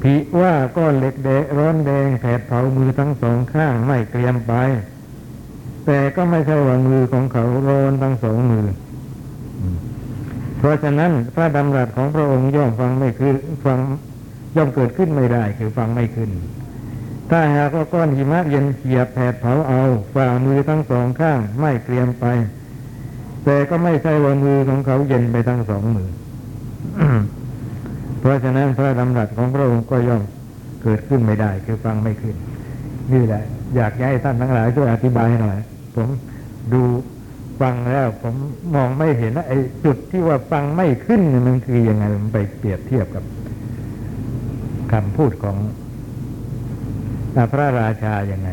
[0.02, 4.52] ผิว่าก้อนเหล็กแดงร้อนแดงแผดเผามือทั้งสองข้างไม่เกรียมไป
[5.92, 8.66] แต่ก็ไม่ใช่ว่ามือของเขาร้อนทั้งสองมือ
[10.58, 13.32] เพราะฉะนั้นพระดำรัสของพระองค์ย่อมฟังไม่คือ
[13.64, 13.78] ฟัง
[14.56, 16.30] ย่อมเกิดขึ้นไม่ได้คือฟังไม่ขึ้น
[17.30, 19.80] ถ้าหากว่าก้อนหิมะเย็นเฉียบแผดเผาเอา
[20.14, 22.24] ฝ่ามือทั้งสองข้างไม่เกรียมไป
[23.44, 26.08] แต่ก็ไม่ใช่ว่ามือของเขาเย็นไปทั้งสองมือ
[28.20, 30.22] เพราะฉะนั้นพระดำรัสของพระองค์ก็ย่อม
[30.82, 32.36] เกิดขึ้นไม่ได้ คือฟังไม่ขึ้น
[33.12, 33.42] นี่แหละ
[33.76, 35.58] อยากให้ท่านทั้งหลายช่วยอธิบายหน่อย
[35.94, 36.08] ผม
[36.72, 36.82] ดู
[37.60, 38.34] ฟังแล้ว ผม
[38.74, 43.24] มองไม่เห็นว่าไอ้จุดที่ว่าฟังไม่ขึ้นมันคือยังไงมันไปเปรียบเทียบกับ
[44.92, 45.56] คำพูดของ
[47.52, 48.50] พระราชาอย่างไง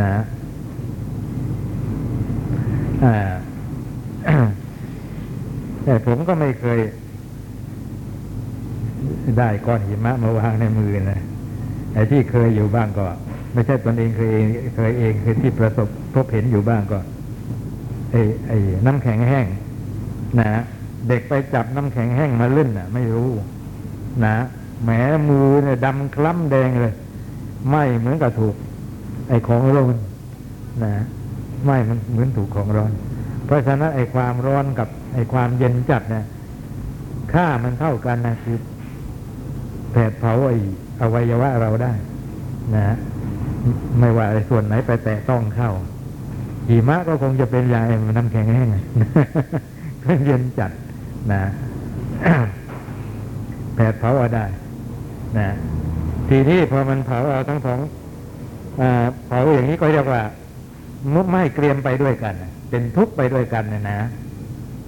[0.00, 0.12] นะ
[3.04, 3.16] อ่า
[5.84, 6.78] แต่ผมก็ไม่เคย
[9.38, 11.20] ได้ก้อนหิมะมาวางในมือนะ
[11.94, 13.06] ไอ้ที่เคยอยู่บ้างก็
[13.56, 16.98] ไม่ใช่ตนเองเคยเองเคยเองเคือที่ประสบพบเห็นอยู่บ้างก็
[18.10, 19.46] ไอ้ไอ้น้ำแข็งแห้ง
[20.40, 20.50] นะ
[21.08, 23.28] เด็กไปจับน้ำแข็งแห้งมาเล่นน่ะ ไม่รู้
[24.24, 24.36] นะ
[24.82, 24.90] แหม
[25.28, 26.94] มือเนี่ยดำคล้ำแดงเลย
[27.68, 28.54] ไหม่เหมือนกับถูก
[29.28, 29.96] ไอ้ของร้อน
[30.84, 30.94] นะ
[31.64, 32.92] ไหม่มันเหมือนถูกของร้อน
[33.44, 36.24] เพราะฉะนั้นไอ้ความร้อนกับไอ้ความเย็นจัดเนี่ย
[37.32, 38.56] ค่ามันเท่ากันนะคือ
[39.92, 40.56] แผดเผาไอ้
[41.00, 41.92] อวัยวะเราได้
[42.74, 42.96] นะ
[43.98, 45.70] ไม่ว่าส่วนไหนไปแตะต้องเข้า
[46.68, 48.68] หิมะก็คงจะเป็นยาไอ้น้ำแข็งแห้ง
[50.04, 50.70] ก็เย็นจัด
[51.32, 51.42] นะ
[53.74, 54.44] แผดเผาเอาได้
[55.38, 55.48] นะ
[56.28, 57.78] ทีนี้พอมันเผาเอาทั้งสอง
[59.26, 60.22] เผาอย่างนี้ก็เรียกว่า
[61.14, 62.34] มุกไม่เกรียมไปด้วยกัน
[62.70, 63.98] เป็นทุกไปด้วยกันนะนะ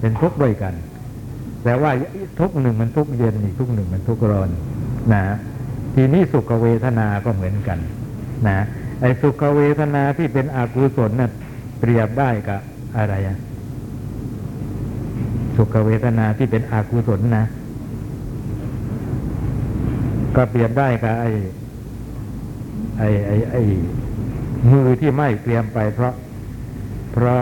[0.01, 0.75] เป็นทุกด้วยกัน
[1.65, 1.91] แต่ว่า
[2.41, 4.51] ทุกหนึ่งมันทุกเย็นอีกทุกหนึ่งมันทุกร้อน
[5.15, 5.23] นะ
[5.95, 7.79] ทีนี้สุขเวทนาก็เหมือนกัน
[8.47, 8.59] นะ
[9.01, 11.31] ไอ้สุขเวทนาที่เป็นอกุศลน่ะ
[11.81, 12.61] เปรียบได้กับ
[12.97, 13.37] อะไรอะ
[15.57, 17.45] สุขเวทนาที่เป็นอกุศลนะ
[20.37, 21.31] ก็เปรียบได้กับไอ้
[22.99, 23.63] ไอ้ไอ้ไอ้
[24.71, 26.15] มือที่ไม่เตรียมไป เพราะ
[27.13, 27.41] เพราะ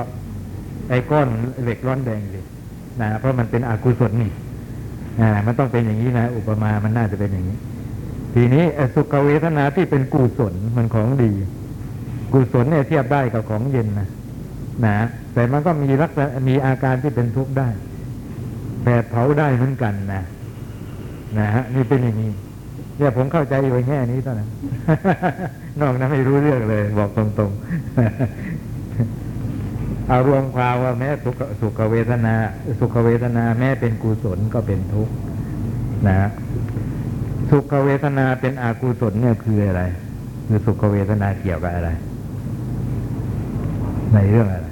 [0.88, 1.28] ไอ้ก้อน
[1.62, 2.40] เหล็กร้อนแดงสิ
[3.00, 4.32] นะเพราะมันเป็นอกุศลนี่
[5.20, 7.56] อ่ามันต้องเป็นอย่างนี้นะ อุปมา มันน่าจะเป็นอย่างนี้
[8.38, 11.30] ทีนี้สุขเวทนาที่เป็นกุศลมันของดี
[12.32, 14.08] กุศลเนี่ยเทียบได้กับของเย็นนะ
[14.84, 14.96] นะ
[15.34, 17.68] แต่มันก็มีลักษณะมีอาการที่เป็นทุกข์ได้
[18.82, 20.22] แผดเผาได้เหมือนกันนะ
[21.38, 22.30] นะฮะนี่เป็นอย่างนี้
[22.98, 24.50] เนี่ยผมเข้าใจอยู่แค่นี้เท่านั้น
[25.80, 27.58] นอกนั้นไม่รู้เรื่องเลย บอกตรงๆ
[30.08, 32.34] เอารวมความว่าแม้สุขสุขเวทนา
[32.80, 35.14] สุขเวทนาแม้เป็นกุศลก็เป็นทุกข์
[36.08, 36.16] นะ
[37.50, 39.82] สุขเวทนาเป็นอากุศลเนี่ยคืออะไร
[40.46, 41.90] คือสุขเวทนาเกี่ยวกับอะไร
[44.14, 44.68] ในเรื่องอะไร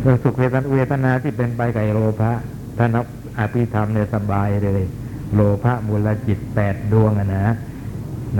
[0.00, 2.32] เรื่องสุขเวทนาเวทนาที่เป็นไปกับโลภะ
[2.78, 3.04] ถ้านับ
[3.38, 4.82] อภิธรรมเนี่ยสบายเลย
[5.34, 7.46] โลภะมูลจิตแปดดวงอะนะ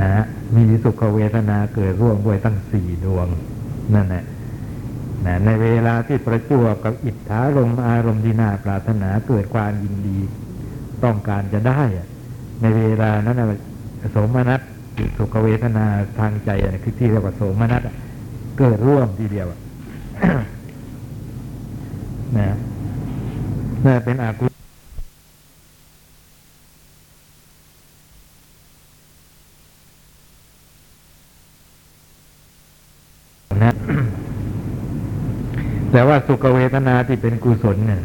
[0.00, 0.22] นะ
[0.54, 3.26] มีสุขเวทนาเกิดร่วมด้วยตั้งสี่ดวง
[3.94, 4.24] นั่นแหละ
[5.26, 10.18] นะในเวลาที่ประจวบกับอิทธารมณ์อารมณ์ที่น่าปรารถนาเกิดความยินดี
[11.04, 12.08] ต้องการจะได้อะ
[12.62, 13.46] ในเวลานั้นนะ
[14.12, 14.60] โสมนัส
[15.16, 15.86] สุขเวทนา
[16.18, 16.50] ทางใจ
[16.82, 17.82] คือที่เรียกว่าโสมนัส
[18.58, 19.60] เกิดร่วมทีเดียวอะ
[22.38, 22.48] นะ
[23.84, 24.46] น่าเป็นอากุ
[33.64, 33.72] นะ
[35.92, 38.02] แต่ว่าสุขเวทนาที่เป็นกุศลเนี่ย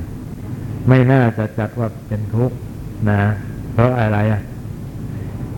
[0.88, 2.58] ไม่น่าจะจัดว่าเป็นทุกข์
[3.12, 3.22] นะ
[3.78, 4.42] เพราะอะไรอะ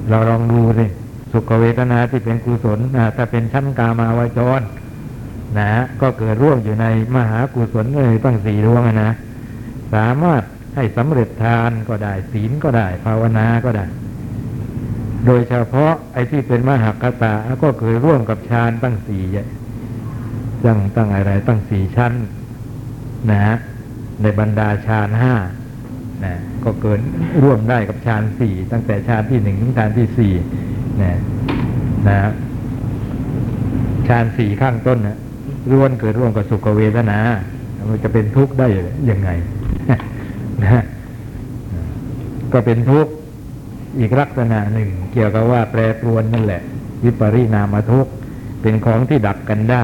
[0.09, 0.85] เราลองดูสิ
[1.31, 4.61] สุขเวทนาที่เป็นกุศลนะถ้าเป็นชั้นกามาวจร
[5.59, 9.11] นะ ก็เกิดร่วมอยู่ในมหากุศลเลยตั้งสี่ดวงอะนะ
[9.93, 10.43] สามารถ
[10.75, 13.85] ให้สำเร็จทานก็ได้ ศีลก็ได้ ภาวนาก็ได้
[15.25, 19.23] โดยเฉพาะไอ้ที่เป็นมหากตาก็เคยร่วมกับฌานตั้งสี่
[20.65, 22.13] ตั้งตั้งอะไร ตั้งสี่ชั้น
[23.31, 23.55] นะ
[24.21, 25.35] ในบรรดาฌานห้า
[26.25, 26.99] นะ ก็เกิน
[27.43, 30.33] ร่วมได้กับฌานสี่ตั้งแต่ฌานที่หนึ่งถึงฌานที่สี่
[31.01, 31.19] นะ
[32.07, 32.17] นะ
[34.07, 35.17] ฌานสี่ข้างต้นนะ
[35.71, 37.19] ร่วนเกิดร่วมกับสุขเวทนา
[37.89, 38.67] มันจะเป็นทุกข์ได้
[39.09, 39.29] ยังไง
[40.63, 40.83] นะ
[42.53, 43.11] ก็เป็นทุกข์
[43.99, 46.61] อีกลักษณะหนึ่ง เกี่ยวกับว่าแปรปรวนนั่นแหละ
[47.03, 48.11] วิปริณามทุกข์
[48.61, 49.83] เป็นของที่ดับกันได้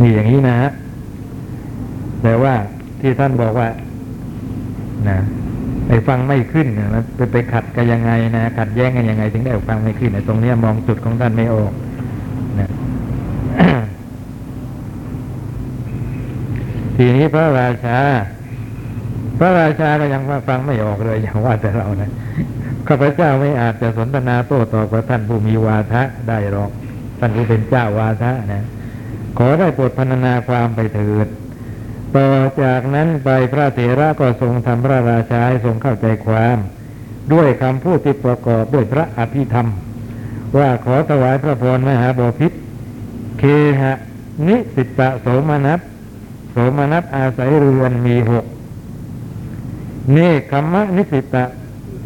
[0.00, 0.70] นี่อย่างนี้นะฮะ
[2.22, 2.54] แต่ว่า
[3.00, 3.68] ที่ท่านบอกว่า
[5.08, 5.18] นะ
[5.86, 11.72] ไปฟังไม่ขึ้นนะไปไปขัดกันยังไงนะขัดแย้งกันยังไง ถึงได้ฟังไม่ขึ้นนะตรงเนี้ยมองจุดของท่านไม่ออก
[12.60, 12.68] นะ
[16.96, 17.98] ทีนี้พระราชา
[19.38, 22.10] พระราชาก็ยังว่าฟังไม่ออกเลยอย่างว่าแต่เรานะ
[22.88, 26.70] ข้าพเจ้าไม่อาจจะสนทนาโต้ตอบกับท่านผู้มีวาทะได้หรอก
[27.18, 28.64] ท่านผู้เป็นเจ้าวาทะนะ
[29.38, 31.26] ขอได้โปรดพรรณนาความไปเถิด
[32.16, 32.30] ต่อ
[32.62, 36.58] จากนั้นไปพระเถระก็ทรงทำพระราชาให้ทรงเข้าใจความ
[37.32, 39.66] ด้วยคำพูดที่ประกอบด้วยพระอภิธรรม
[40.58, 42.52] ว่าขอถวายพระพรมหาบพิษ
[43.38, 43.42] เค
[43.80, 43.92] หะ
[44.48, 45.80] นิสิตะโสมนัส
[46.50, 48.44] โสมนัสอาศัยเรือนมีหก
[50.12, 51.44] เนคขมมะนิสิตะ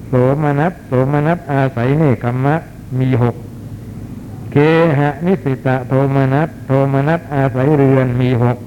[0.08, 2.54] โสมนัสโสมนัสอาศัยเนคขมมะ
[3.00, 3.36] มีหก
[4.52, 4.56] เค
[4.98, 8.58] หะนิสิตะโทมนัสโทมนัสอาศัยเรือนมีหก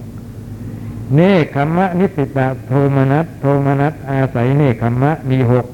[1.15, 5.65] เนคขมมะนิสิตะโทมนัสโทมนัสอาศัยเนคขมมะมีหก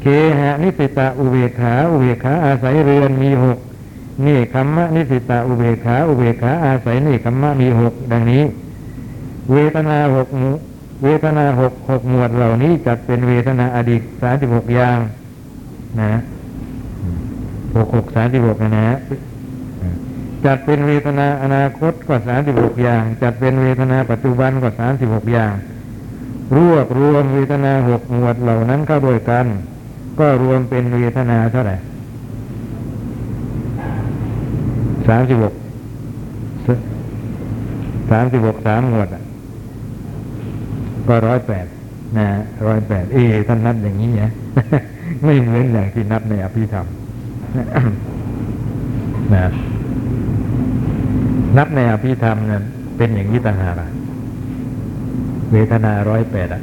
[0.00, 0.06] เค
[0.38, 3.58] หะนิสิตะอุเบขา อุเบขาอาศัยเรือนมีหก
[4.22, 8.44] เนคขมมะนิสิตะอุเบขา อุเบขาอาศัยเนคขมมะมีหกดังนี้
[9.52, 10.50] เวทนาหกหมู
[11.02, 14.98] เวทนาหกหกหมวดเหล่านี้จัดเป็นเวทนาอดีตสามสิบหกอย่าง
[16.00, 16.20] นะ
[17.76, 18.96] หกหกสามสิบหกนะฮะ
[20.46, 25.52] จัดเป็นเวทนาอนาคตก็สามสิบหกอย่าง จัดเป็นเวทนาปัจจุบันก็สามสิบหกอย่าง
[26.56, 29.46] รวบรวมเวทนาหกหมวดเหล่านั้นเข้าด้วยกัน
[30.20, 31.76] ก็รวมเป็นเวทนาเท่าไหร่
[35.08, 35.54] สามสิบหก
[38.10, 39.22] สามสิบหกสามหมวดอะ
[41.08, 41.66] ก็ร้อยแปด
[42.18, 42.26] นะ
[42.66, 44.30] ร้อยแปดเอท่านนับอย่างนี้นะ
[45.24, 46.86] ไม่เหมือนอย่างที่นับในอภิธรรม
[49.34, 49.46] นะ
[51.56, 52.64] นับในอภิธรรมนั้น
[52.96, 53.76] เป็นอย่างนี้ต่างหาก
[55.52, 56.62] เวทนาร้อยแปดอะ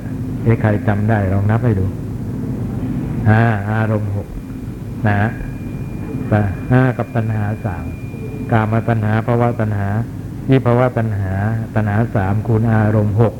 [0.61, 1.85] ใครจำได้ลองนับให้ดู
[3.29, 4.27] ห้าอารมณ์หก
[5.07, 5.29] นะ
[6.29, 7.85] แต่ห้ากับตัณหาสาม
[8.51, 9.87] กามตัณหาภาวะตัณหา
[10.49, 11.31] วิภาวะตัณหา
[11.75, 13.33] ตัณหาสามคูณอารมณ์หก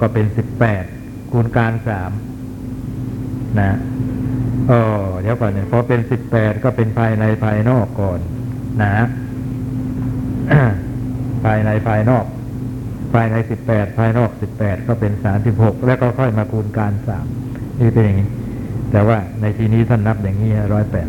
[0.00, 0.84] ก็เป็นสิบแปด
[1.30, 2.10] คูณการสาม
[3.60, 3.76] นะ
[4.68, 8.20] เออเดี๋ยวก่อนเนี่ยพอเป็นสิบแปดก็เป็นภายในภายนอกก่อน
[8.82, 8.94] นะ
[11.44, 12.24] ภายในภายนอก
[13.12, 17.26] ภายในสิบแปดภายนอกสิบแปดก็เป็นสามสิบหกแล้วก็ค่อยมาคูณการสาม
[17.80, 18.28] นี่เป็นอย่างนี้
[18.92, 21.08] แต่ว่าในที่นี้ท่านนับอย่างนี้ร้อยแปด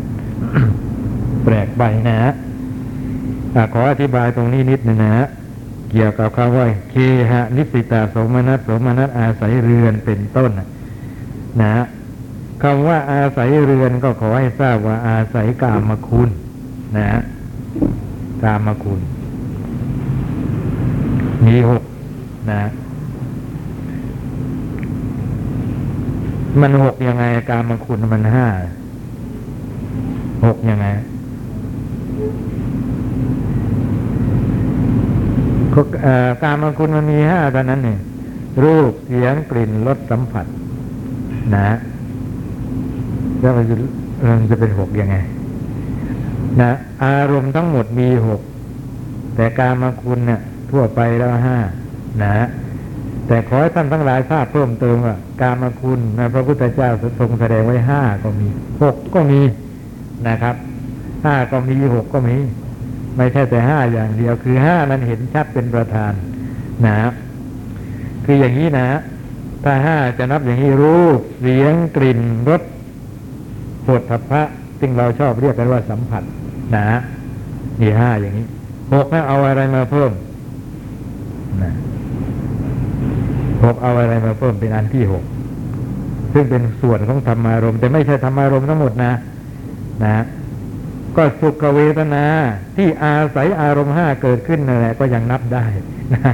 [1.44, 2.32] แปลกไปนะฮะ
[3.72, 5.26] ขออธิบายตรงนี้นิดนึงนะฮะ
[5.90, 6.94] เกี่ยวกับคำว่าเค
[7.30, 10.68] หะนิสิตาสมนัสสมนัสอาศัยเรือนเป็นต้นนะ
[11.60, 11.84] นะฮะ
[12.62, 16.30] คำว่าอาศัยเรือนก็ขอให้ทราบว่าอาศัยกามคุณ
[16.96, 17.20] นะฮะ
[18.42, 19.00] กามคุณ
[21.46, 21.82] มีหก
[22.52, 22.62] นะ
[26.60, 28.46] มันหกยังไงการมคุณมันห้า
[30.44, 30.86] หกยังไง
[35.74, 35.80] ก็
[36.42, 37.98] การมคุณมันมีห้าตอนนั้นเนี่ย
[38.62, 40.46] รูปเสียงกลิ่นรสสัมผัส
[41.56, 41.68] นะ
[43.40, 43.74] แล้วมันจะ
[44.38, 45.16] มันจะเป็นหกยังไง
[46.60, 46.70] นะ
[47.04, 48.40] อารมณ์ทั้งหมดมีหก
[49.34, 50.40] แต่การมาคุณเนี่ย
[50.74, 51.58] ทั่วไปแล้วห้า
[52.22, 52.46] นะ
[53.26, 58.48] แต่ขอให้ท่านทั้งหลายทราบเพิ่มเติมว่า การมาคุณนะพระพุทธเจ้าทรงแสดงไว้ห้าก็มี
[58.82, 59.40] หกก็มี
[60.28, 60.56] นะครับ
[61.24, 62.36] ห้าก็มีหกก็มี
[63.16, 66.12] ไม่ใช่แต่ห้าอย่างเดียว คือห้านั้นเห็นชัดเป็นประธาน
[66.86, 66.96] นะ
[68.24, 68.88] คืออย่างนี้นะ
[69.64, 72.62] ถ้าห้าจะนับอย่างนี้รูปเสียงกลิ่นรส
[73.86, 74.42] ปวดทัพพะ
[74.80, 76.22] ซึ่งเราชอบเรียกกันว่าสัมผัส
[76.76, 76.86] นะ
[77.80, 78.46] นี่ห้าอย่างนี้
[78.94, 80.10] หกนะเอาอะไรมาเพิ่ม
[81.64, 81.74] นะ
[83.64, 85.24] หกเอาอะไรมาเพิ่มเป็นอันที่หก
[86.32, 89.12] ซึ่งเป็นส่วนของธรรมารมณ์แต่ไม่ใช่ธรรมารมณ์ทั้งหมดนะ
[90.04, 90.24] นะ
[91.16, 92.24] ก็สุขเวทนา
[92.76, 95.64] ที่อาศัยอารมณ์ห้าเกิดขึ้นนั่นแหละก็ยังนับได้
[96.14, 96.32] นะ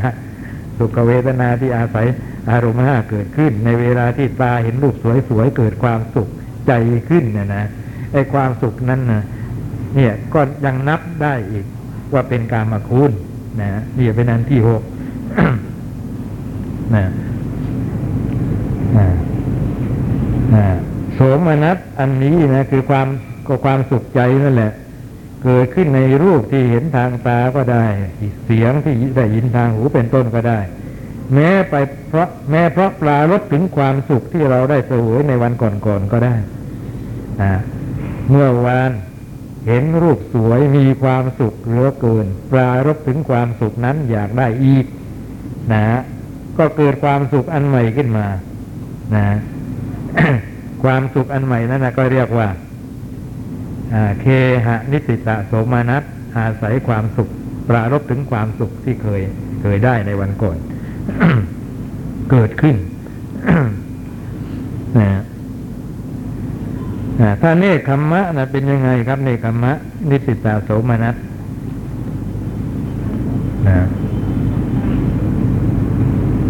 [0.79, 2.07] สุขเวทนาที่อาศัย
[2.51, 4.95] อารมณ์ห้าเกิดขึ้น ในเวลาที่ตาเห็นรูป
[5.29, 6.29] สวยๆเกิดความสุข
[6.67, 6.73] ใจ
[7.09, 7.65] ขึ้นเนี่ยนะ
[8.13, 9.23] ไอ้ความสุขนั้นนะ
[9.97, 11.67] เนี่ยก็ยังนับได้อีก
[12.13, 13.13] ว่าเป็นการมาคุณ
[13.61, 14.83] นะนี่เป็นอันที่หก
[16.95, 17.07] นะ
[18.97, 19.09] นะ
[20.55, 20.65] นะ
[21.15, 23.07] โสมนัสอันนี้นะ คือความ
[23.47, 24.73] ก็ความสุขใจนั่นแหละ
[25.45, 27.87] เกิดขึ้นในรูปที่เห็นทางตาก็ได้
[28.45, 30.59] เสียงที่ได้ยินทางหูเป็นต้นก็ได้
[31.35, 31.75] แม้ไป
[32.09, 36.35] เพราะแม้เพราะปลารดถึงความสุขที่เราได้เสวยในวันก่อนๆก็ได้
[37.43, 37.55] นะ
[38.31, 38.91] เมื่อวาน
[39.67, 44.87] เห็นรูปสวยมีความสุขเหลือเกิน ปลารดถึงความสุขนั้นอยากได้อีก
[45.73, 45.83] นะ
[46.59, 48.27] ก็เกิดความสุขอันใหม่ขึ้นมา
[49.17, 49.27] นะ
[50.83, 52.49] ความสุขอันใหม่นั้นนะก็เรียกว่า
[54.21, 54.27] เค
[54.67, 56.03] หะนิสิตะโสมานัส
[56.37, 57.29] อาศัยความสุข
[57.69, 59.21] ปรารบถึงความสุขที่เคย
[59.63, 60.59] เคยได้ในวันก่อน
[62.31, 62.77] เกิดขึ้น
[64.99, 65.21] นะ
[67.43, 69.73] ถ้าเนคขมมะนะเป็นยังไงครับเนคขมมะ
[70.11, 71.17] นิสิตาโสมนัส
[73.69, 73.81] นะ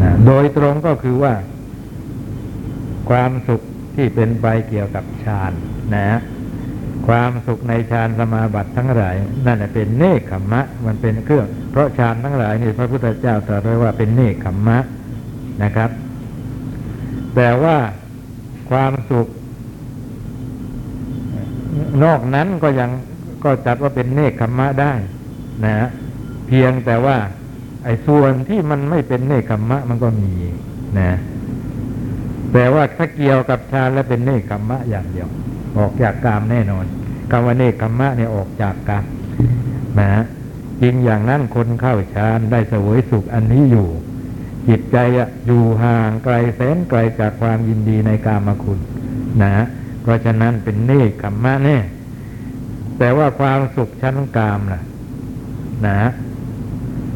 [0.03, 1.35] นะ โดยตรงก็คือว่า
[3.11, 3.61] ความสุข
[3.97, 5.53] ที่เป็นไปเกี่ยวกับฌาน
[5.95, 6.21] นะ
[7.07, 9.15] ความสุขในฌานสมาบัติทั้งหลาย
[9.47, 14.79] นั่นเป็นเนคขมมะ มันเป็นเครื่อง เพราะฌานทั้งหลายนี่พระพุทธเจ้าตรัสไว้ว่าเป็นเนคขมมะ
[15.63, 15.91] นะครับ
[17.37, 17.77] แต่ว่า
[18.71, 19.27] ความสุข
[22.05, 22.91] นอกนั้นก็ยัง
[23.45, 24.93] ก็จัดว่าเป็นเนคขมมะได้
[25.65, 25.89] นะ
[26.49, 27.17] เพียงแต่ว่า
[27.85, 30.33] ไอ้ส่วนที่มันไม่เป็นเนคขมมะมันก็มี
[31.01, 31.13] นะ
[32.53, 35.29] แต่ว่าถ้าเกี่ยวกับฌานแล้วเป็นเนคขมมะอย่างเดียว
[35.79, 36.85] ออกจากกามแน่นอน
[37.31, 39.05] คำว่าเนคขมมะเนี่ยออกจากกาม
[40.01, 40.23] นะ
[40.83, 43.89] จริงอย่างนั้นคนเข้าฌานได้เสวยสุขอันนี้อยู่
[44.69, 48.79] จิตใจอะอยู่ห่างไกลแสนไกลจากความยินดีในกามคุณ
[49.43, 49.65] นะ
[50.03, 51.79] เพราะฉะนั้นเป็นเนคขมมะแน่
[52.99, 54.83] แต่ว่าความสุขชั้นกามล่ะ
[55.87, 55.99] นะ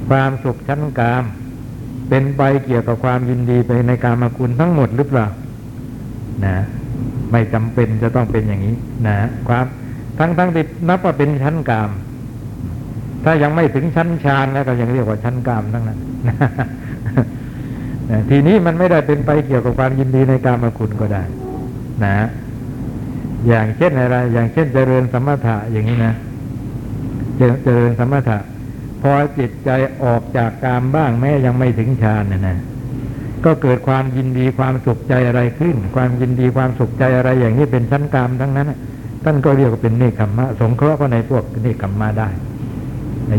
[0.08, 1.24] ความสุขชั้นกาม
[2.08, 5.26] เป็นไปเกี่ยวกับความยินดีไปในการมาคุณทั้งหมดหรือเปล่า
[6.46, 6.56] นะ
[7.32, 8.76] ไม่จำเป็นจะต้องเป็นอย่างนี้
[9.06, 9.16] นะ
[9.48, 9.64] ความ
[10.18, 11.90] ทั้งทั้งที่นับว่าเป็นชั้นกาม
[13.24, 15.98] ถ้ายังไม่ถึงชั้นฌานแล้วก็ยังเรียกว่าชั้นกามทั้งนั้น
[16.28, 16.36] นะ
[18.30, 21.22] ทีนี้มันไม่ได้เป็นไปเกี่ยวกับความยินดีในการมาคุณก็ได้
[22.04, 22.16] นะ
[23.48, 26.14] อย่างเช่นอะไร อย่างเช่นเจริญสมถะอย่างนี้นะ
[27.64, 28.38] เจริญสมถะ
[29.06, 29.70] พอจิตใจ
[30.02, 32.58] ออกจากกามบ้างแม้ยังไม่ถึงฌานนะนะ
[33.44, 38.72] ก็เกิดความยินดีความสุขใจอะไรขึ้น ความยินดีความสุขใจอะไรอย่างนี้เป็นชั้นกามทั้งนั้น
[39.24, 42.28] ท่านก็เรียกว่าเป็นเนคขมมะ สงเคราะห์ก็ในพวกเนคขมมะได้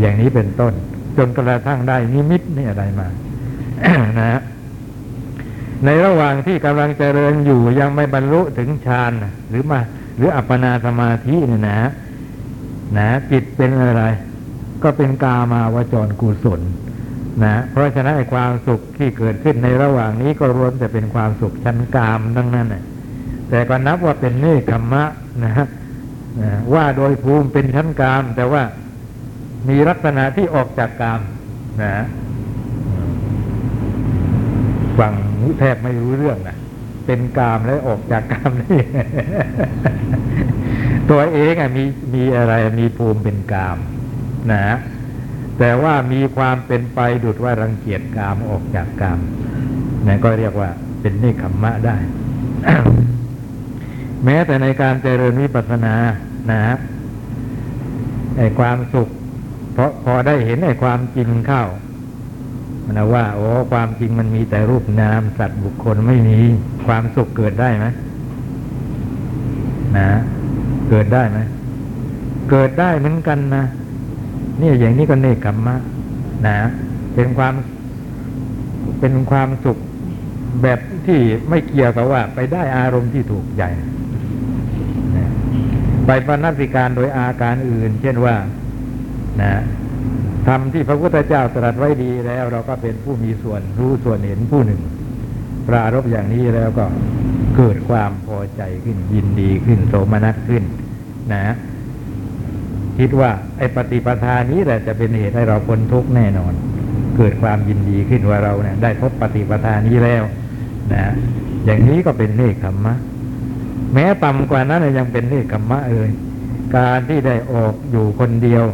[0.02, 0.72] อย่างนี้เป็นต้น
[1.16, 3.06] จนกระทั่งได้นิมิตนี่อะไรมา
[4.18, 4.40] นะฮะ
[5.84, 9.12] ในระหว่างที่กำลังเจริญอยู่ยังไม่บรรลุถึงฌาน
[9.48, 9.80] หรือมา
[10.16, 11.78] หรืออัปปนาสมาธิเนี่ยนะ
[12.98, 14.04] นะจิตเป็นอะไร
[14.86, 16.60] ก็เป็นกามาวจรกุศล
[17.44, 22.84] นะ เพราะฉะนั้นไอ้ความสุขที่เกิดขึ้นในระหว่างนี้ก็รวมแต่เป็นความสุขชั้นกามทั้งนั้นนะ
[23.50, 25.04] แต่ก็นับว่าเป็นเนคขมมะ
[25.44, 25.66] นะฮะ
[26.74, 28.62] ว่าโดยภูมิเป็นชั้นกาม แต่ว่า
[29.68, 31.20] มีลักษณะที่ออกจากกาม
[31.82, 32.04] นะ
[34.98, 35.14] ฟัง
[35.58, 36.56] แทบไม่รู้เรื่องนะ
[37.06, 38.80] เป็นกามแล้วออกจากกามนี่
[41.10, 41.84] ตัวเองอะมี
[42.14, 43.78] มีอะไรมีภูมิเป็นกาม
[44.52, 44.64] นะ
[45.58, 49.18] แต่ว่ามีความเป็นไปดุดว่ารังเกียจกามออกจากกาม
[50.06, 50.70] นั่นก็เรียกว่า
[51.00, 51.96] เป็นนิคัมมะได้
[54.24, 55.94] แม้แต่ในการเจริญวิปัสสนา
[56.50, 56.62] นะ
[58.36, 59.08] ไอความสุข
[59.72, 61.64] เพราะพอได้เห็นไอความจริงเข้า
[62.84, 66.38] มันว่าโอ้ความจริงมันมีแต่รูปนามสัตว์บุคคลไม่มี
[66.86, 67.86] ความสุขเกิดได้ไหม
[69.98, 70.08] นะ
[70.90, 71.38] เกิดได้ไหม
[72.50, 73.64] เกิดได้เหมือนกันนะ
[74.58, 75.76] เนี่ยอย่างนี้ก็เนคขมมะ
[76.46, 76.56] นะ
[77.14, 77.54] เป็นความ
[79.00, 79.78] เป็นความสุข
[80.62, 83.62] แบบที่ไม่เกี่ยวกับว่า ไปได้อารมณ์ที่ถูกใจ
[86.06, 88.34] ไปปนัสิการโดยอาการอื่น เช่นว่า
[89.42, 89.52] นะ
[90.46, 94.80] ธรรมที่พระพุทธเจ้าตรัสไว้ดีแล้ว เราก็เป็นผู้มีส่วนรู้ส่วนเห็นผู้หนึ่ง
[95.68, 96.86] ปรารบอย่างนี้แล้วก็
[97.56, 100.64] เกิดความพอใจขึ้นยินดีขึ้นโสมนัสขึ้น
[101.32, 101.54] นะ
[102.98, 106.52] คิดว่าไอ้ปฏิปทานี้แหละจะเป็นเหตุให้เราพ้นทุกข์แน่นอน
[107.16, 110.22] เกิดความยินดีขึ้นว่าเราเนี่ยได้พบปฏิปทานี้แล้ว
[110.92, 111.04] นะ
[111.64, 112.94] อย่างนี้ก็เป็นเนคขมมะ
[113.94, 116.10] แม้ต่ำกว่านั้นยังเป็นเนคขมมะเอ่ย
[116.76, 118.64] การที่ได้ออกอยู่คนเดียว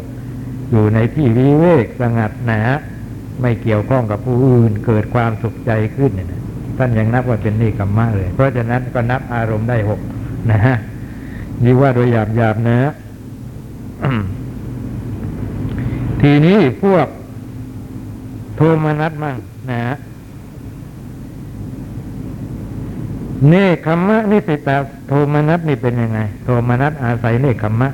[0.71, 2.61] อยู่ในที่วิเวกสงัดหนา
[3.41, 6.41] ไม่เกี่ยวข้องกับผู้อื่น เกิดความสุขใจขึ้นเนี่ยนะ
[6.79, 10.01] ท่านยังนับว่าเป็นเนคขมมะเลย เพราะฉะนั้นก็นับอารมณ์ได้หก
[10.51, 10.77] นะฮะ
[11.65, 12.77] นี่ว่าโดยหยาบหยาบนะ
[16.21, 17.07] ทีนี้พวก
[18.57, 19.37] โทมนัสมั่ง
[19.71, 19.95] นะฮะ
[23.49, 24.77] เนคขมมะนิสิตา
[25.09, 27.89] โทมนัสนี่เป็นยังไง โทมนัสอาศัยเนคขมมะ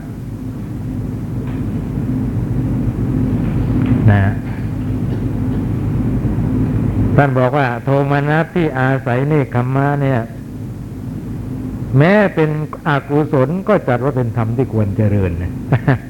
[4.10, 4.32] นะฮะ
[7.16, 10.18] ท่านบอกว่า โทมนัสที่อาศัยเนคขมมะเนี่ย
[11.96, 12.50] แม้เป็น
[12.88, 15.52] อกุศลก็จัดว่าเป็นธรรมที่ควรเจริญนะ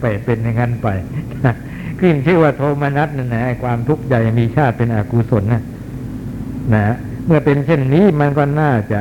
[0.00, 0.88] ไปเป็นอย่างนั้นไป
[2.00, 5.62] ขึ้นชื่อว่าโทมนัสนั่นะความทุกข์ใหญ่มีชาติเป็นอกุศลนะ
[6.74, 6.94] นะ
[7.26, 9.00] เมื่อเป็นเช่นนี้มันก็น่าจะ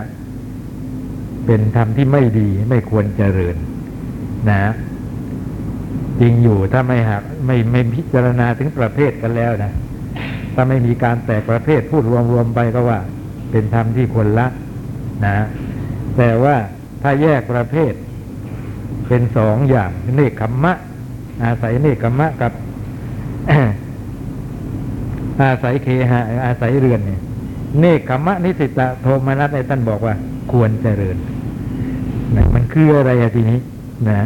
[1.46, 3.56] เป็นธรรมที่ไม่ดีไม่ควรเจริญ
[4.50, 4.72] นะ
[6.20, 9.72] จริงอยู่ถ้าไม่หักไม่ไม่พิจารณาถึงประเภทกันแล้วนะ
[10.54, 13.00] ถ้าไม่มีการแตกประเภทพูดรวมๆไปก็ว่า
[13.52, 14.48] เป็นธรรมที่ควรละ
[15.26, 15.46] นะ
[16.18, 16.56] แต่ว่า
[17.02, 17.94] ถ้าแยกประเภท
[19.08, 20.74] เป็นสองอย่างเนคขมมะ
[21.44, 22.52] อาศัยเนคขมมะกับ
[25.42, 27.22] อาศัยเคหะอาศัยเรือนเนี่ย
[27.80, 30.14] เนคขมมะนิสิตะโทมนัสในท่านบอกว่า
[30.52, 31.18] ควรเจริญ
[32.36, 33.60] นะมันคืออะไรอะทีนี้
[34.10, 34.22] นะ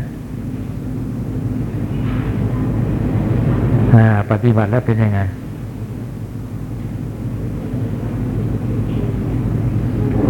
[4.32, 5.20] ปฏิบัติแล้วเป็นยังไง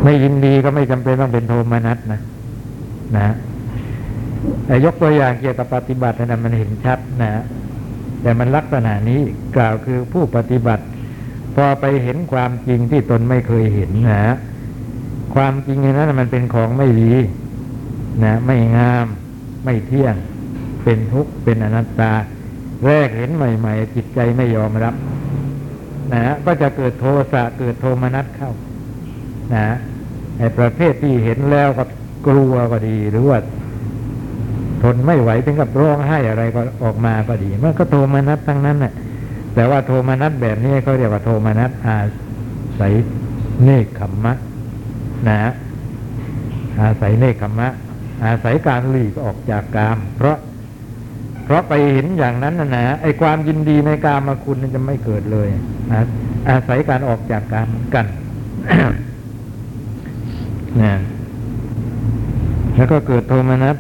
[0.04, 2.22] ไม่ยินดีก็ไม่จำเป็นต้องเป็นโทมนัสนะ
[3.18, 3.30] นะ
[4.66, 7.44] แต่ยกตัวอย่างเกี่ยวกับปฏิบัตินะมันเห็นชัดนะ
[8.22, 9.20] แต่มันลักษณะนี้
[9.56, 10.84] กล่าวคือผู้ปฏิบัติ
[11.56, 14.24] พอไปเห็นความจริงที่ตนไม่เคยเห็นนะ
[15.36, 17.14] ความจริงนนั้นมันเป็นของไม่ดี
[18.24, 19.06] นะ ไม่งาม
[19.66, 20.16] ไม่เที่ยง
[20.84, 22.14] เป็นทุกข์เป็นอนัตตา
[22.86, 24.96] แรกเห็นใหม่ ๆ จิตใจไม่ยอมรับ
[26.14, 28.52] นะก็จะเกิดโทสะเกิดโทมนัสเข้า
[29.56, 29.66] นะ
[30.42, 31.84] ไอ้ประเภทที่เห็นแล้วก็
[32.28, 33.40] กลัวก็ดี หรือว่า
[34.84, 38.94] ทนไม่ไหวถึงกับร้องไห้อะไรก็ออกมาก็ดี มันก็โทมนัสทั้งนั้นแหละ
[39.56, 41.98] แต่ว่าโทมนัสแบบนี้เขาเรียกว่าโทมนัสอา
[42.80, 42.94] ศัย
[43.64, 44.34] เนคขมมะ
[45.28, 45.52] นะ
[46.82, 47.68] อาศัยเนคขมมะ
[48.26, 50.38] อาศัยการหลีกออกจากกาม เพราะ
[51.46, 55.48] เพราะไปเห็นอย่างนั้นนะนะไอ้ความยินดีในกามคุณมันจะไม่เกิดเลย
[55.92, 56.06] นะ
[56.50, 58.06] อาศัยการออกจากกามกัน
[60.82, 60.94] นะ
[62.76, 63.76] แล้วก็เกิดโทมนัส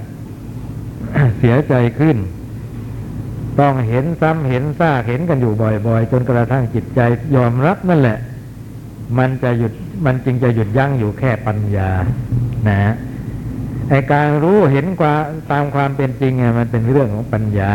[1.39, 2.17] เสียใจขึ้น
[3.59, 5.53] ต้องเห็นซ้ำเห็นซากเห็นกันอยู่
[5.87, 6.99] บ่อยๆ จนกระทั่งจิตใจ
[7.35, 8.17] ยอมรับนั่นแหละ
[9.17, 9.73] มันจะหยุด
[10.05, 11.89] มันจึงจะหยุดยั้งอยู่แค่ปัญญา
[12.69, 12.93] นะ
[13.89, 15.15] ไอการรู้เห็นควา
[15.51, 17.73] ตามความเป็นจริงอะมันเป็นเรื่องของปัญญา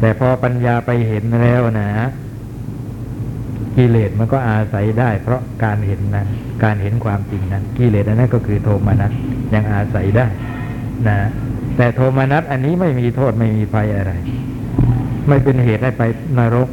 [0.00, 1.90] แต่พอปัญญาไปเห็นแล้วนะ
[3.76, 6.28] กิเลสมันก็อาศัยได้ เพราะการเห็นนั้น
[6.64, 9.12] การเห็นความจริงนั้นกิเลสอันนั้นก็คือโทมนัส
[9.54, 10.26] ยังอาศัยได้
[11.08, 11.18] นะ
[11.76, 14.12] แต่โทมนัสอันนี้ไม่มีโทษไม่มีภัยอะไร
[15.28, 16.02] ไม่เป็นเหตุให้ไป
[16.38, 16.68] นรก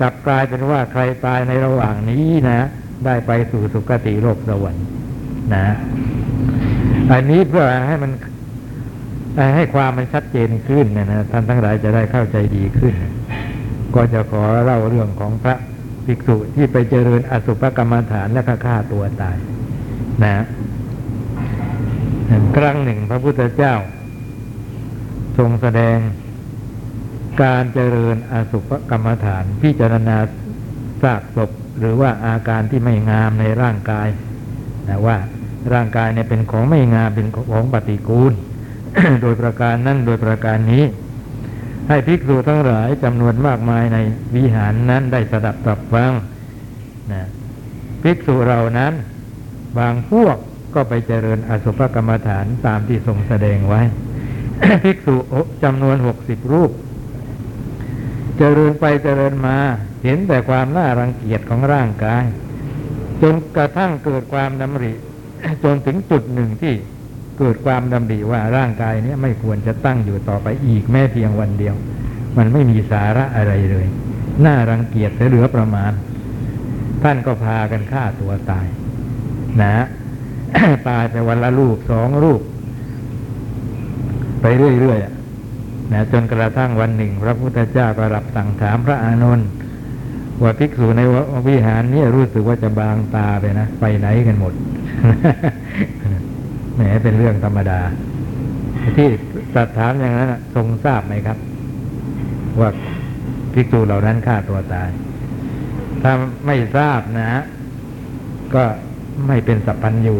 [0.00, 2.68] กลับกลายเป็นว่าใครตายในระหว่างนี้นะ
[3.06, 4.86] ได้ไปสู่สุคติโลกสวรรค์
[5.54, 5.64] นะ
[7.12, 8.12] อันนี้เพื่อให้มัน
[9.56, 12.94] ให้ความมันชัดเจนขึ้นนะนะท่านทั้งหลายจะได้เข้าใจดีขึ้น
[13.94, 15.56] ก็จะขอเล่าเรื่องของพระ
[16.06, 19.36] ภิกษุที่ไปเจริญอสุภกรรมฐานและฆ่าตัวตาย
[20.24, 20.44] นะ
[22.56, 23.74] ครั้งหนึ่งพระพุทธเจ้า
[25.38, 25.98] ทรงแสดง
[27.42, 30.16] การเจริญอสุภกรรมฐาน พิจารณา
[31.02, 34.08] ซากศพหรือว่าอาการที่ไม่งามในร่างกาย
[34.88, 35.16] นะว่า
[35.72, 38.32] ร่างกายเนี่ยเป็นของไม่งามเป็นของปฏิกูล
[39.22, 40.84] โดยประการนั้นโดยประการนี้
[41.90, 43.98] ให้ภิกษุทั้งหลายจำนวนมากมายใน
[44.36, 46.12] วิหารนั้นได้สดับตรับฟัง
[47.12, 47.22] นะ
[48.02, 48.92] ภิกษุเหล่านั้น
[49.78, 50.36] บางพวก
[50.74, 53.80] ก็ไปเจริญอสุภกรรมฐานตามที่ทรงแสดงไว้
[54.84, 55.16] ภิกษุ
[55.64, 56.70] จำนวนหกสิบรูป
[58.38, 59.56] เจริญไปเจริญมา
[60.04, 62.24] เห็นแต่ความน่ารังเกียจของร่างกาย
[63.22, 64.92] จนกระทั่งเกิดความดำริ
[65.64, 66.74] จนถึงจุดหนึ่งที่
[67.40, 71.74] เกิดความดำริว่าร่างกายนี้ไม่ควรจะตั้งอยู่ต่อไปอีกแม้เพียงวันเดียว
[72.36, 73.86] มันไม่มีสาระอะไรเลย
[74.44, 75.92] น่ารังเกียจเหลือประมาณ
[77.02, 78.66] ท่านก็พากันฆ่าตัวตาย
[79.62, 79.74] นะ
[80.88, 82.40] ตายไปวันละรูปสองรูป
[84.40, 84.46] ไป
[84.80, 89.48] เรื่อยๆนะจนกระทั่งวันหนึ่ง พระพุทธเจ้าก็รับสั่งถามพระอานนท์
[90.42, 91.00] ว่าภิกษุใน
[91.48, 94.52] วิหารนี้รู้สึกว่าจะบางตาไปนะ ไปไหนกันหมด
[96.74, 97.80] แหมเป็นเรื่องธรรมดา
[98.96, 99.08] ที่
[99.54, 101.38] สัตถามอย่างนั้นทรงทราบไหมครับ
[102.60, 102.70] ว่า
[103.52, 104.88] ภิกษุเหล่านั้นฆ่าตัวตาย
[106.02, 106.12] ถ้า
[106.46, 107.42] ไม่ทราบนะ
[108.54, 108.64] ก็
[109.26, 110.16] ไม่เป็นสัพพัญญู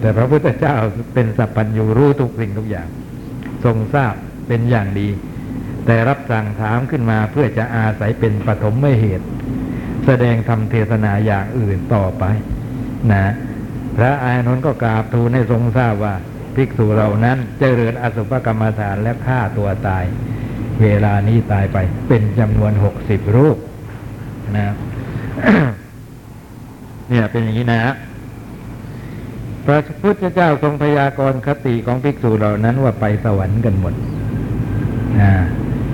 [0.00, 0.74] แต่พระพุทธเจ้า
[1.14, 2.88] เป็นสัพพัญญูรู้ทุกสิ่งทุกอย่าง
[3.64, 4.14] ทรงทราบ
[4.46, 5.08] เป็นอย่างดี
[5.86, 9.26] แต่รับสั่งถามขึ้นมาเพื่อจะอาศัยเป็นปฐมไม่เหตุ
[10.06, 12.24] แสดงธรรมเทศนาอย่างอื่นต่อไป
[13.12, 13.32] นะ
[13.96, 16.14] พระอานนท์ก็กราบทูลให้ทรงทราบว่า
[16.56, 20.04] ภิกษุเหล่านั้นเจริญอสุภกรรมฐานและฆ่าตัวตาย
[20.82, 21.78] เวลานี้ตายไป
[22.08, 23.56] เป็นจำนวนหกสิบรูป
[24.56, 24.74] นะ
[27.08, 27.80] เนี่ยเป็นอย่างนี้นะ
[29.64, 33.94] พระพุทธเจ้าทรงพยากรณ์คติของภิกษุเหล่านั้นว่าไปสวรรค์กันหมด
[35.20, 35.32] นะ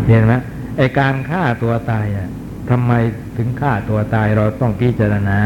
[0.08, 0.34] เห็นไหม
[0.76, 2.28] ไอการฆ่าตัวตายอะ
[2.70, 2.92] ทำไม
[3.36, 5.38] ถึงฆ่าตัวตายเราต้องพิจารณา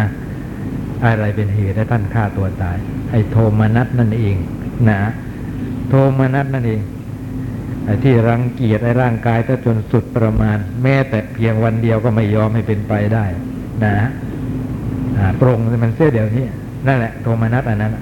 [1.04, 2.76] อะไรเป็นเหตุให้ท่านฆ่าตัวตาย
[3.10, 4.36] ไอ้โทมนัสนั่นเอง
[4.90, 5.00] นะ
[5.88, 6.80] โทมนัสนั่นเอง
[7.84, 13.24] ไอ้ที่รังเกียจไอ้ร่างกายถ้าจนสุดประมาณ แม้แต่เพียงวันเดียวก็ไม่ยอมให้เป็นไปได้
[13.84, 13.94] นะ
[15.18, 16.44] อ่าปรงมันเสียเดี๋ยวนี้
[16.86, 17.92] นั่นแหละโทมนัสอันนั้น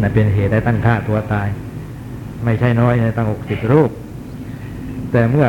[0.00, 1.48] นั่นเป็นเหตุให้ท่านฆ่าตัวตาย
[2.44, 3.90] ไม่ใช่น้อยในตั้งหกสิบรูป
[5.12, 5.46] แต่เมื่อ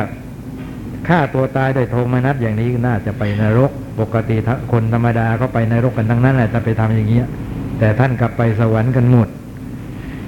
[1.08, 4.36] ฆ่าตัวตายด้วยโทมนัสอย่างนี้น่าจะไปนรก ปกติ
[4.72, 7.26] คนธรรมดาก็ไปนรกกันทั้งนั้นแหละจะไปทำอย่างเงี้ย
[7.78, 9.28] แต่ท่านกลับไปสวรรค์กันหมด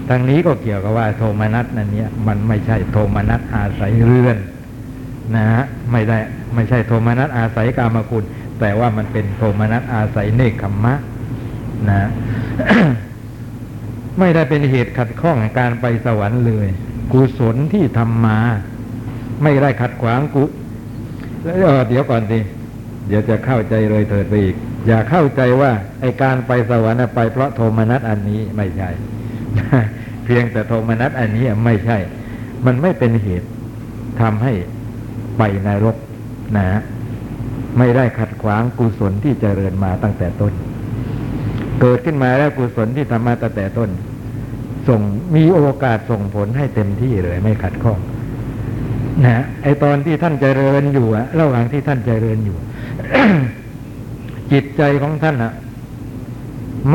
[0.09, 4.37] ทางนี้ก็เกี่ยวกับว่าโทมนัสนั่นเนี่ยมันไม่ใช่โทมนัสอาศัยเรือน
[5.37, 5.63] นะฮะ
[5.93, 6.19] ไม่ได้
[6.55, 8.25] ไม่ใช่โทมนัสอาศัยกามคุณ
[8.61, 10.95] แต่ว่ามันเป็นโทมนัสอาศัยเนคขมมะ
[11.89, 12.09] นะ
[14.19, 16.69] ไม่ได้เป็นเหตุขัดข้องการไปสวรรค์เลย
[17.13, 18.39] กุศลที่ทำมา
[19.43, 20.45] ไม่ได้ขัดขวางกุ
[21.43, 21.57] แล้ว
[21.89, 22.39] เดี๋ยวก่อนสิ
[23.07, 28.91] เดี๋ยวจะเข้าใจเลยเถิดไปอีก อย่าเข้าใจว่าไอการไปสวรรค์ไป เพราะโทมนัสอันนี้ไม่ใช่
[30.25, 31.99] เพียงแต่โทมนัสอันนี้ไม่ใช่
[32.67, 33.49] มันไม่เป็นเหตุ
[34.21, 34.53] ทำให้
[35.39, 35.97] ไปนรก
[36.57, 36.81] นะ
[37.79, 40.53] ไม่ได้ขัดขวางกุศลที่เจริญมาตั้งแต่ต้น
[41.81, 43.91] เกิดขึ้นมาแล้วกุศลที่ทำมาตั้งแต่ต้น
[44.89, 45.01] ส่ง
[45.37, 47.99] มีโอกาสส่งผลให้เต็มที่เลย ไม่ขัดข้อง
[49.25, 52.59] นะไอตอนที่ท่านเจริญอยู่อะระหว่างที่ท่านเจริญอยู่
[54.53, 55.53] จิตใจของท่านอะ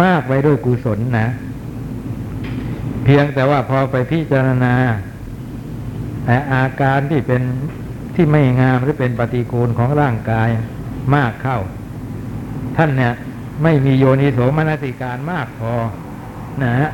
[0.01, 1.27] มากไว้ด้วยกุศลนะ
[3.03, 4.73] เพียงแต่ว่าพอไปพิจารณา
[6.53, 7.41] อาการที่เป็น
[8.15, 10.49] ที่ไม่งามหรือเป็นปฏิกูลของร่างกาย
[11.15, 11.59] มากเข้า
[12.77, 13.13] ท่านเนี่ย
[13.63, 15.73] ไม่มีโยนิโสมนสิการมากพอ
[16.63, 16.89] นะฮะ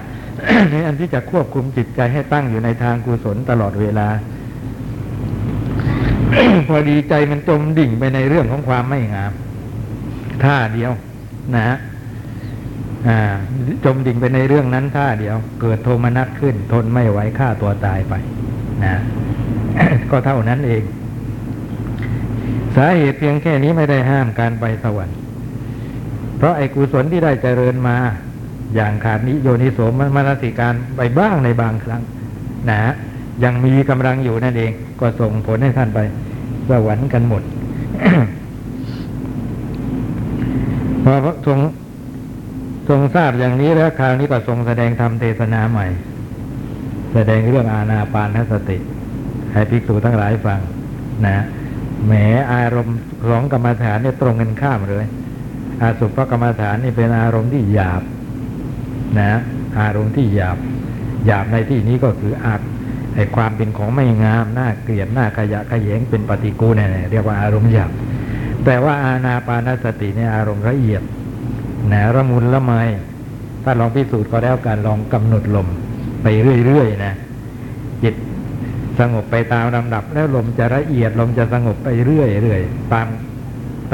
[0.69, 4.07] ในอันที่จะควบคุมจิตใจให้ตั้งอยู่ในทางกุศลตลอดเวลา
[6.67, 9.31] พอดีใจมันจมดิ่งไปในเรื่องของความไม่งาม
[10.43, 10.91] ท่าเดียว
[11.55, 11.77] นะฮะ
[13.85, 18.13] จมดิ่งไปในเรื่องนั้นท่าเดียว เกิดโทมนัสขึ้น ทนไม่ไหวฆ่าตัวตายไป
[18.83, 18.95] นะ
[20.11, 20.83] ก็เท่านั้นเอง
[22.75, 25.17] สาเหตุเพียงแค่นี้ไม่ได้ห้ามการไปสวรรค์
[26.37, 27.97] เพราะไอ้กุศลที่ได้เจริญมา
[28.75, 32.01] อย่างขาดนิโยนิโสมมนสิการไปบ้างในบางครั้ง
[32.69, 32.93] นะ
[33.43, 35.99] ยังมีกำลังอยู่นั่นเอง ก็ส่งผลให้ท่านไป
[36.69, 37.43] สวรรค์กันหมด
[41.03, 41.13] พอ
[41.45, 41.59] ทรง
[42.89, 45.87] ทรงทราบอย่างนี้แล้วคราวนี้ก็ทรงแสดงธรรมเทศนาใหม่
[47.13, 48.77] แสดงเรื่องอาณาปานสติ
[49.53, 50.59] ให้ภิกษุทั้งหลายฟัง
[51.27, 51.37] นะ
[52.05, 52.13] แหม
[52.53, 52.97] อารมณ์
[53.27, 55.05] ของกรรมฐานเนี่ยตรงกันข้ามเลย
[55.81, 58.01] อาสุภกรรมฐานนี่เป็นอารมณ์ที่หยาบ
[59.19, 59.31] นะ
[59.79, 60.57] อารมณ์ที่หยาบ
[61.25, 62.55] หยาบในที่นี้ก็คืออา
[63.19, 67.91] ไอความเป็นของไม่งามน่าเกลียดน่าขยะขยงเป็นปฏิกูลเนี่ยเรียกว่าอารมณ์หยาบ
[68.65, 71.01] แต่ว่าอาณาปานสติเนี่ยอารมณ์ละเอียด
[71.91, 72.73] นะระมุนละไม
[73.63, 75.67] ถ้าลองพิสูจน์ก็แล้วการลองกำหนดลม
[76.23, 76.27] ไป
[76.65, 77.13] เรื่อยๆนะ
[78.03, 78.15] จิต
[78.99, 82.21] สงบไปตามลำดับ แล้วลมจะละเอียดลมจะสงบไปเรื่
[82.53, 83.07] อยๆตาม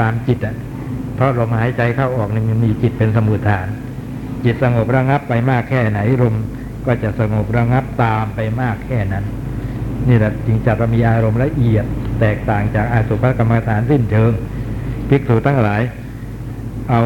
[0.00, 0.56] ตามจิตอะ
[1.14, 3.66] เพราะลมหายใจเข้าออกนี่มันมีจิตเป็นสมุทฐาน
[4.44, 6.34] จิตสงบระงับไปมากแค่ไหนลม
[6.86, 9.24] ก็จะสงบระงับตามไปมากแค่นั้น
[10.08, 11.84] นี่แหละจึงจะมีอารมณ์ละเอียด
[12.20, 14.32] แตกต่างจากอาสุภกรรมฐานสิ้นเชิง
[15.08, 15.82] ภิกษุทั้งหลาย
[16.90, 17.02] เอา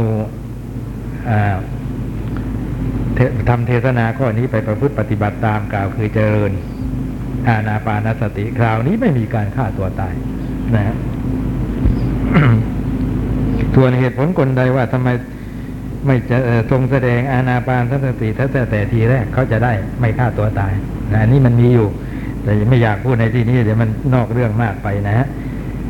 [3.49, 6.53] ทำเทศนาข้อนี้ไปประพฤติปฏิบัติตามกล่าวคือเจริญ
[7.49, 10.15] อาณาปานสติคราวนี้ไม่มีการฆ่าตัวตาย
[10.75, 10.97] นะฮะ
[13.75, 15.09] ส่วนเหตุผลกลใดว่าทำไม
[16.05, 16.39] ไม่จะ
[16.71, 20.73] ทรงแสดงอาณาปานสติตั้งแต่แต่ทีแรกเขาจะได้ไม่ฆ่าตัวตาย
[21.13, 21.89] นะนี่มันมีอยู่
[22.43, 25.27] แต่ไม่อยากพูดในที่นี้เดี๋ยวมันนอกเรื่องมากไปนะฮะ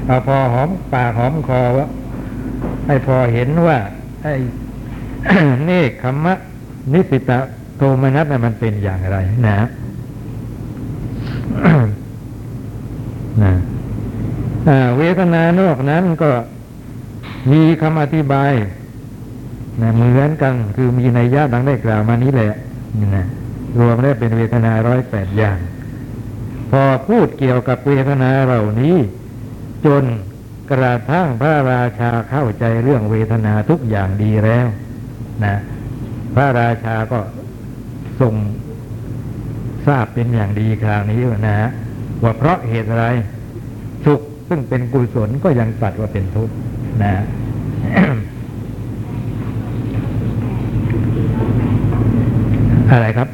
[0.07, 1.87] เอาพอหอมปากหอมคอว่า
[2.87, 3.79] ให้พอเห็นว่า
[4.23, 4.35] ไอ้
[5.65, 6.35] เนคขมะ
[6.93, 7.39] นิสิตะ
[7.77, 9.59] โทมนัสมันเป็นอย่างไร นะ
[13.43, 13.53] นะ
[14.97, 16.31] เวทนานอกนั้นก็
[17.53, 18.53] มีคำอธิบาย
[19.81, 22.53] นะเหมือนกันคือมีในยยะดังได้กล่าวมานี้แหละ
[22.99, 23.27] นี่นะ
[23.79, 25.59] รวมแล้วเป็นเวทนาร้อยแปดอย่าง
[26.71, 28.97] พอพูดเกี่ยวกับเวทนาเหล่านี้
[29.87, 30.05] จน
[30.73, 34.67] กระทั่งพระราชาเข้าใจเรื่องเวทนาทุกอย่างดีแล้ว
[35.45, 35.57] นะ
[36.35, 37.21] พระราชาก็
[38.21, 38.35] ทรง
[39.87, 41.71] ทราบเป็นอย่างดีคราวนี้นะฮะ
[42.23, 43.07] ว่าเพราะเหตุอะไร
[44.05, 46.55] สุขซึ่งเป็นกุศลก็ยังตัดว่าเป็นทุกข์
[47.03, 47.15] นะ
[52.91, 53.29] อะไรครับ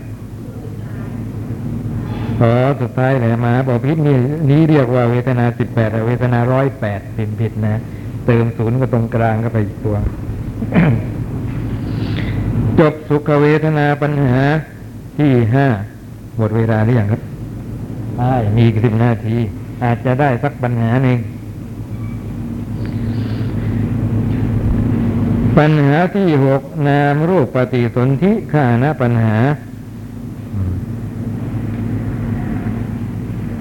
[2.42, 4.16] อ๋อสุดท้ายเลยมาบอกพิษนี่
[4.50, 7.80] นี้เรียกว่าเวทนาสิบแปดเวทนาร้อยแปดผิดผิดนะ
[8.26, 9.96] เติมศูนย์ก็ตรงกลางก็ไปอีกตัว
[12.80, 14.36] จบสุขเวทนาปัญหา
[15.18, 15.66] ที่ห้า
[16.36, 17.20] หมดเวลาหรือยังครับ
[18.18, 19.36] ได้มีอีกสิบนาที
[19.84, 21.18] อาจจะได้สักปัญหาหนึ่ง
[25.58, 29.36] ปัญหาที่หกนามรูปปฏิสนธิข้านะปัญหา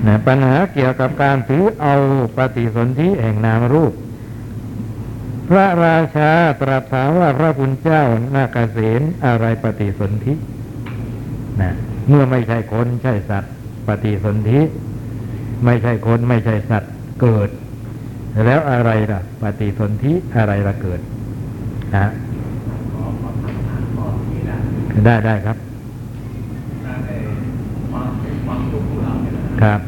[0.07, 1.95] นะปัญหาเกี่ยวกับการถือเอา
[2.37, 3.93] ปฏิสนธิแห่งนามรูป
[5.49, 6.31] พระราชา
[6.61, 8.03] ตรัสถามว่าพระคุณเจ้า
[8.35, 10.33] นาคเสนอะไรปฏิสนธิ
[11.61, 11.71] นะ
[12.07, 13.53] เมื่อไม่ใช่คนใช่สัตว์
[13.87, 14.61] ปฏิสนธิ
[15.65, 16.91] ไม่ใช่คนไม่ใช่สัตว์
[17.21, 17.49] เกิด
[18.45, 20.99] แล้วอะไรล่ะ ปฏิสนธิอะไรล่ะเกิด
[21.95, 22.05] ฮะ
[25.05, 25.57] ได้ได้ครับ
[29.61, 29.79] ครับ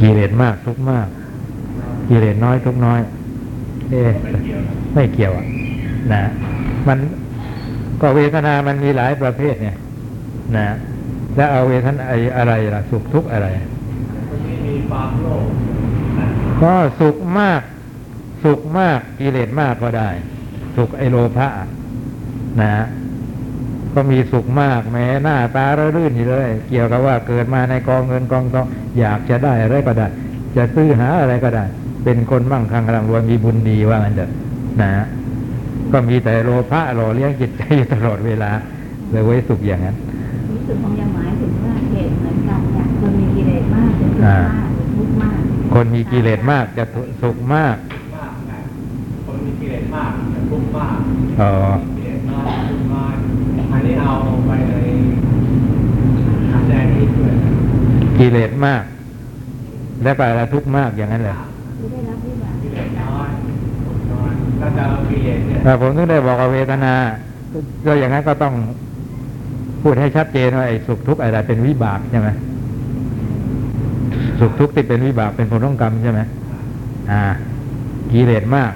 [0.00, 1.08] กิเลสมากทุกมาก
[2.08, 3.00] กิเลสน้อยทุกน้อย
[3.90, 4.02] เอ๊
[4.94, 5.46] ไม่เกี่ยวอะ
[6.12, 6.22] นะ
[6.88, 6.98] มัน
[8.00, 9.76] ก็เวทนามันมีหลายประเภทเนี่ย
[10.56, 10.66] นะ
[11.36, 13.48] แล้วเอาเวทนาไออะไรล่ะสุขทุกข์อะไร
[16.62, 17.60] ก็สุขมาก
[18.44, 20.08] สุขมากกิเลสมากก็ได้
[20.76, 21.48] สุขไอโลภะ
[22.60, 22.84] นะ
[23.94, 28.66] ก็มีสุขมากแม้หน้าตาระรื่นอยู่เลย เกี่ยวกับว่าเกิดมาในกองเงินกองทอง
[28.98, 30.06] อยากจะได้อะไรก็ได้
[30.56, 31.64] จะซื้อหาอะไรก็ได้
[32.04, 34.30] เป็นคนมั่งคั่งร่ำรวยมีบุญดีว่างั้นเถอะ
[34.80, 34.90] นะ
[35.92, 38.50] ก็มีแต่โลภะหล่อเลี้ยงจิตใจอยู่ตลอดเวลา
[39.10, 39.96] เลยไว้สุขอย่างนั้น
[40.50, 44.79] รู้สึกของยังหมายถึงว่าเหตุเหมือนกันเนี่ยคนมีกิเลสมากจะทุกข์มาก
[45.74, 46.84] คนมีกิเลสมากจะ
[47.22, 47.76] สุขมาก
[49.26, 50.98] คนมีกิเลสมากจะทุกข์มาก
[51.40, 51.52] อ๋อ
[51.96, 53.14] กิเลสน้อยทุกข์น้อย
[53.72, 54.14] อันนี้เอา
[54.46, 54.72] ไปใน
[56.52, 57.32] อันแรกนี้ด้วย
[58.18, 58.82] กิเลสมาก
[60.02, 61.36] และก็อะไรทุกข์มากอย่างนั้นเลย
[61.78, 63.30] คือได้รับวิบากกิเลสน้อย
[63.86, 66.94] ทุกข์น้อยถ้าจะเอากิเลสเนี่ยแต่ผมถึงได้บอกว่าเวทนา
[67.86, 68.54] ก็อย่างนั้นก็ต้อง
[69.82, 72.28] พูดให้ชัดเจนว่าไอ้สุขทุกข์อะไรเป็นวิบากใช่ไหม
[74.40, 76.20] สุขทุกข์ที่เป็นวิบากเป็นผลของกรรมใช่ไหม
[77.10, 77.22] อ่า
[78.12, 78.72] กิเลสมาก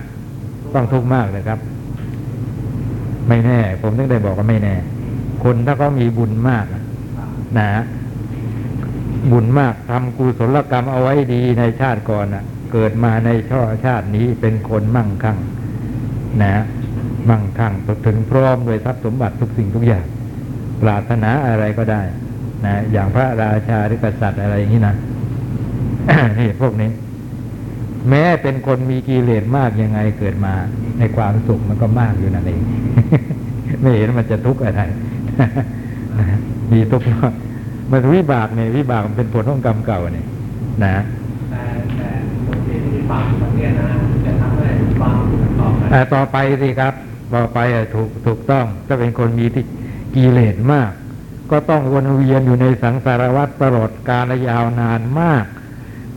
[0.75, 1.59] ต้องทุกข์มากเลยครับ
[3.29, 4.75] ไม่แน่ ผมถึงได้บอกว่าไม่แน่
[5.45, 6.65] คนถ้าเขามีบุญมาก
[7.59, 7.71] นะ
[9.33, 15.39] บุญมากทำกุศลกรรมเอาไว้ดีในชาติก่อนน่ะ เกิดมาในช่อชาตินี้เป็นคนมั่งคั่ง
[16.43, 16.63] นะ
[17.31, 17.73] มั่งคั่ง
[18.07, 20.07] ถึงพร้อมด้วยทรัพย์สมบัติทุกสิ่งทุกอย่าง
[20.83, 22.03] ปรารถนาอะไรก็ได้
[22.65, 24.97] นะ อย่างพระราชาหรือกษัตริย์อะไรอย่างนี้นะ
[26.39, 26.91] นี่พวกนี้
[28.09, 30.55] แม้เป็นคนมีกิเลสมากยังไงเกิดมา
[30.99, 32.61] ในความสุขมันก็มากอยู่นั่นเอง
[33.81, 34.83] ไม่เห็นมันจะทุกข์อะไร
[36.73, 37.07] มีทุกข์
[37.93, 40.27] มันวิบากเนี่ยวิบากมันเป็นผลของกรรมเก่าเนี่ย
[40.85, 40.97] นะ
[41.51, 41.63] แต่
[41.97, 42.09] แต่
[42.47, 43.89] คนที่มีบาปแบบเนี้ยนะ
[44.25, 44.69] จะทำให้
[45.03, 45.23] บาป
[45.61, 45.83] ต่อไป
[46.15, 46.95] ต่อไปสิครับ
[47.35, 47.59] ต่อไป
[47.95, 49.65] ถูกถูกต้องถ้าเป็นคนมีที่
[50.15, 50.91] กิเลสมาก
[51.51, 55.45] ก็ต้องวนเวียนอยู่ในสังสารวัฏตลอดกาลยาวนานมาก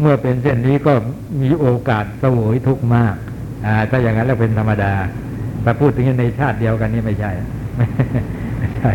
[0.01, 0.93] เมื่อเป็นเช่นนี้ก็
[1.41, 3.15] มีโอกาสสวยทุกข์มาก
[3.65, 4.93] อ่าถ้าอย่างนั้นแล้วเป็นธรรมดา
[5.63, 7.31] แต่พูดถึงในชาติเดียวกันนี่ไม่ใช่
[8.57, 8.91] ไม่ใช่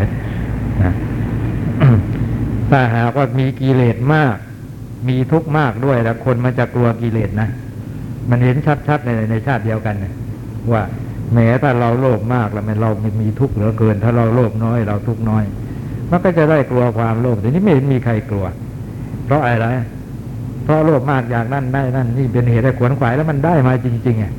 [2.69, 4.35] ถ้าหากว่ามีกิเลสมาก
[5.09, 7.49] มีทุกข์มากด้วยแล้วคนมันจะกลัวกิเลสนะ
[8.29, 8.55] มันเห็น
[8.87, 10.13] ชัดๆในในชาติเดียวกันเนี่ย
[10.71, 10.83] ว่า
[11.33, 15.43] แม้ถ้าเราโลภมากแล้วมันเราม่มีทุกข์เหลือเกิน ถ้าเราโลภน้อย เราทุกข์น้อย
[16.09, 18.45] มันก็จะได้กลัวความโลภแต่นี้ไม่เห็นมีใครกลัว
[19.25, 19.67] เพราะอะไร
[20.63, 24.33] เพราะโลภมากอยากนั่นได้นั่นนี่เป็นเหตุให้ขวนขวายแล้วมันได้มาจริงๆอะ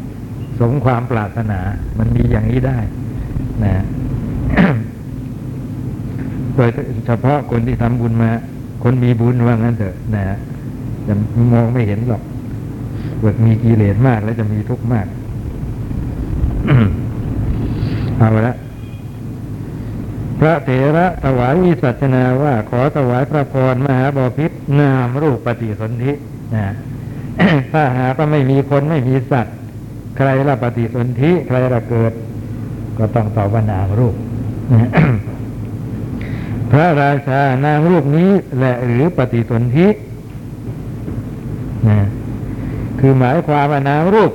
[0.60, 1.60] สมความปรารถนา
[1.98, 2.78] มันมีอย่างนี้ได้
[3.64, 3.74] นะ
[6.54, 6.70] โดย
[7.06, 8.30] เฉพาะคนที่ทำบุญมา
[8.82, 10.24] คนมีบุญว่างั้นเถอะนะ
[11.06, 11.14] จะ
[11.52, 12.22] มองไม่เห็นหรอก
[13.18, 15.06] เกิดมีกิเลสมากแล้วจะมีทุกข์มาก
[18.18, 18.54] เอาละ
[20.44, 26.12] ระเถระถวายวิสัชนาว่าขอถวายพระพรมหาบพิษนามรูปปฏิสนธิ
[26.54, 26.66] นะ
[27.72, 29.56] ถ้าหากว่าไม่มีคนไม่มีสัตว์
[30.16, 32.12] ใครละปฏิสนธิใครละเกิด
[32.98, 34.14] ก็ต้องตอบว่านามรูป
[36.70, 39.88] พระราชานามรูปนี้แหละหรือปฏิสนธิ
[41.88, 41.98] นะ
[43.00, 44.32] คือหมายความว่านามรูป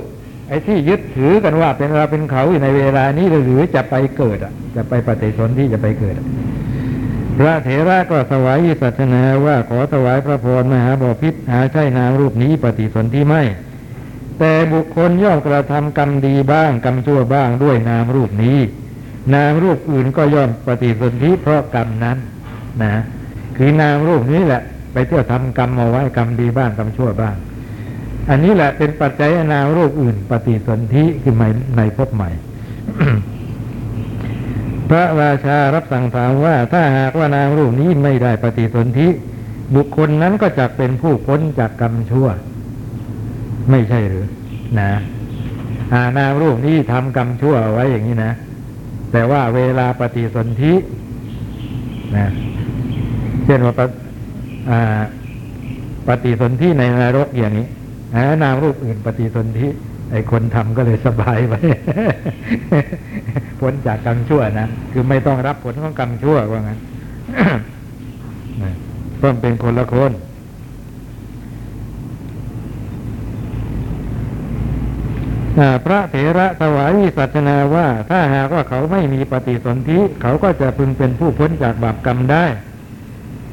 [0.50, 6.14] ไอ้ที่ยึดถือกันว่าเป็นเราเป็นเขาอยู่ในเวลานี้หรือจะไปเกิดอะ จะไปปฏิสนธิจะไปเกิด
[7.38, 13.42] พระเถระก็ถวายวิสัชนาว่าขอถวายพระพรมหาบพิษหาใช่นามรูปนี้ปฏิสนธิไม่
[14.38, 18.58] แต่บุคคลย่อมกระทำกรรมดีบ้างกรรมชั่วบ้างด้วยนามรูปนี้
[19.34, 22.18] นามรูปอื่นก็ย่อมปฏิสนธิเพราะกรรมนั้น
[22.82, 23.02] นะ
[23.56, 27.34] คือนามรูปนี้แหละ ไปเที่ยวทำกรรมเอาไว้กรรมดีบ้างกรรมชั่วบ้าง
[28.30, 31.44] อันนี้แหละเป็นปัจจัยให้นามรูปอื่น ปฏิสนธิคือใน
[31.76, 32.30] ในภพใหม่
[34.88, 39.08] พระราชารับสั่งถามว่าถ้าหากว่านามรูปนี้ไม่ได้ปฏิสนธิ
[39.74, 42.28] บุคคลนั้นก็จะเป็นผู้พ้นจากกรรมชั่ว
[43.70, 44.26] ไม่ใช่หรือ
[44.80, 48.32] นะานามรูปนี้ทำกรรมชั่วไว้อย่างนี้นะ
[49.12, 50.74] แต่ว่าเวลาปฏิสนธิ
[52.16, 52.26] นะ
[53.44, 53.74] เช่นว่า
[56.08, 57.66] ปฏิสนธิในนรกอย่างนี้
[58.42, 59.68] นามรูปอื่นปฏิสนธิ
[60.10, 61.54] ไอ้คนทำก็เลยสบายไป
[63.60, 66.78] พ้นจากกรรมชั่วนะคือไม่ต้องรับผลของกรรมชั่วว่างั้น
[69.16, 70.12] เพราะมันเป็นคนละคน
[75.84, 82.44] พระเถระถวายวิสัชนาว่า ถ้าหากว่าเขาไม่มีปฏิสนธิเขาก็จะพึงเป็นผู้พ้นจากบาปกรรมได้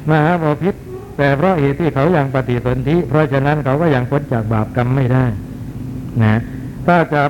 [0.08, 0.74] มหาบพิษ
[1.18, 5.24] แต่เพราะเหตุที่เขายังปฏิสนธิเพราะฉะนั้นเขาก็ยังพ้นจากบาปกรรมไม่ได้
[6.22, 6.40] นะ
[6.86, 7.22] ถ้าจะ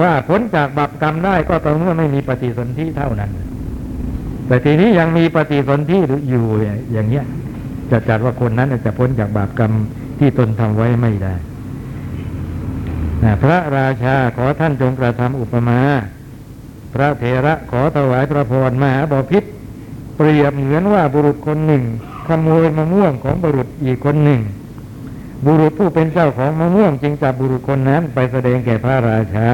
[0.00, 3.30] ว่าพ้นจากบาปกรรมได้ก็ต่อเมื่อไม่มีปฏิสนธิเท่านั้น
[4.46, 5.98] แต่ทีนี้ยังมีปฏิสนธิ
[6.30, 6.46] อยู่
[6.92, 7.24] อย่างเงี้ย
[7.90, 9.72] จะจัดว่าคนนั้นจะพ้นจากบาปกรรม
[10.18, 11.34] ที่ตนทำไว้ไม่ได้
[13.24, 15.80] นะพระราชาขอท่านจงกระทำอุปมา
[16.94, 19.44] พระเถระขอถวายพระพรมหาบพิษ
[20.16, 21.82] เปรียบเหมือนว่าบุรุษคนหนึ่ง
[22.28, 24.40] ขโมยมะม่วงของบุรุษอีกคนหนึ่ง
[25.44, 29.48] บุรุษผู้เป็นเจ้าของมะม่วงจึงจับบุรุษคนนั้นไปแสดงแก่พระราชา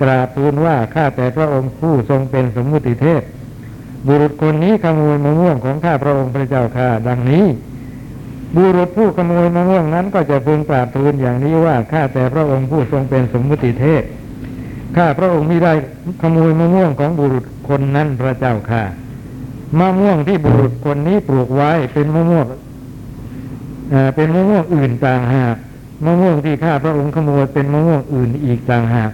[0.00, 3.22] กราบทูลว่าข้าแต่พระองค์ผู้ทรงเป็นสมมุติเทพ
[4.06, 7.46] บุรุษคนนี้ขโมยมะม่วงของข้าพระองค์พระเจ้าข้าดังนี้
[8.56, 14.02] บุรุษผู้ขโมยมะม่วงนั้นก็จะพึงกราบทูลอย่างนี้ว่าข้าแต่พระองค์ผู้ทรงเป็นสมมุติเทพ
[14.96, 15.72] ข้าพระองค์มิได้
[16.22, 18.82] ขโมยมะม่วงของบุรุษคนนั้นพระเจ้าข้า
[19.78, 22.46] มะม่วงที่บุรุษคนนี้ปลูกไว้เป็นมะม่วง
[24.14, 25.56] เป็นมะม่วงอื่นต่างหาก
[26.04, 29.10] มะม่วงที่ข้าพระองค์ขโมยเป็นมะม่วงอื่นอีกต่างหาก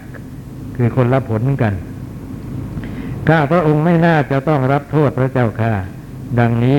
[0.77, 1.75] คือคนละผลกัน
[3.29, 5.73] ข้าพระองค์ไม่น่าจะต้องรับโทษพระเจ้าค่ะ
[6.39, 6.79] ดังนี้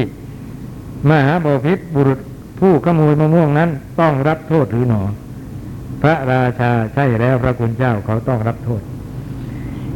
[1.10, 2.20] มหาบพิษบุรุษ
[2.60, 3.70] ผู้ขโมยมะม่วงนั้น
[4.00, 5.02] ต้องรับโทษหรือหนอ
[6.02, 8.82] พระราชาใช่แล้วพระคุณเจ้าเขาต้องรับโทษ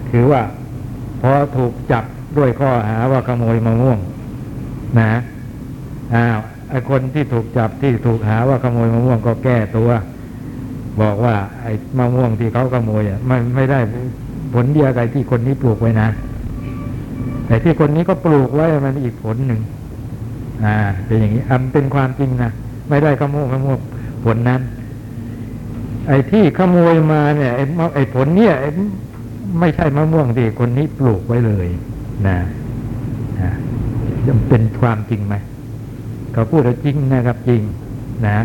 [0.09, 0.41] คือว่า
[1.21, 2.03] พอถูกจับ
[2.37, 3.99] ด้วยข้อหาว่าขโมยมะม่วง
[4.99, 5.11] นะ
[6.15, 9.89] อ้าวไอคนที่ถูกจับที่ถูกหาว่าขโมยมะม่วงก็แก้ตัว
[11.01, 13.79] บอกว่า ไอ้มะม่วงที่เขาขโมยอะไมันไม่ได้
[14.53, 16.09] ผลเดียวกับที่คนนี้ปลูกไว้นะ
[17.47, 19.61] แต่ที่คนนี้ก็ปลูกไว้มันอีกผลหนึ่ง
[20.63, 20.75] อ่า
[21.05, 22.51] เป็นอย่างนี้อันเป็นความจริงนะ
[22.89, 23.77] ไม่ได้ขโมยขโมย
[24.25, 24.61] ผลนั้น
[26.07, 27.63] ไอ้ที่ขโมยมาเนี่ยไอ้
[27.95, 28.53] ไอ้ผลเนี่ย
[29.59, 31.67] ไม่ใช่มะม่วงที่คนนี้ปลูกไว้เลย
[32.27, 32.37] นะ
[33.41, 33.51] นะ
[34.49, 35.35] เป็นความจริงไหม
[36.33, 37.61] เขาพูดว่าจริงนะครับจริง
[38.27, 38.37] นะ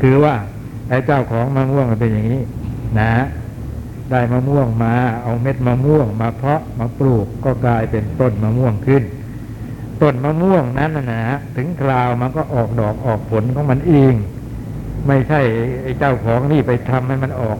[0.00, 0.34] คือว่า
[0.88, 2.42] ไอ้เจ้าของมะม่วงมันเป็นอย่างนี้
[3.00, 3.12] นะ
[4.10, 9.02] ได้มะม่วงมา เอาเม็ดมะม่วง มาเพาะมาปลูกก็กลายเป็นต้นมะม่วงขึ้น
[10.02, 11.24] ต้นมะม่วงนั้นนะนะ
[11.56, 14.14] ถึงคราวมันก็ออกดอกออกผลของมันเอง
[15.06, 15.40] ไม่ใช่
[15.82, 17.58] ไอ้เจ้าของนี่ไปทำให้มันออก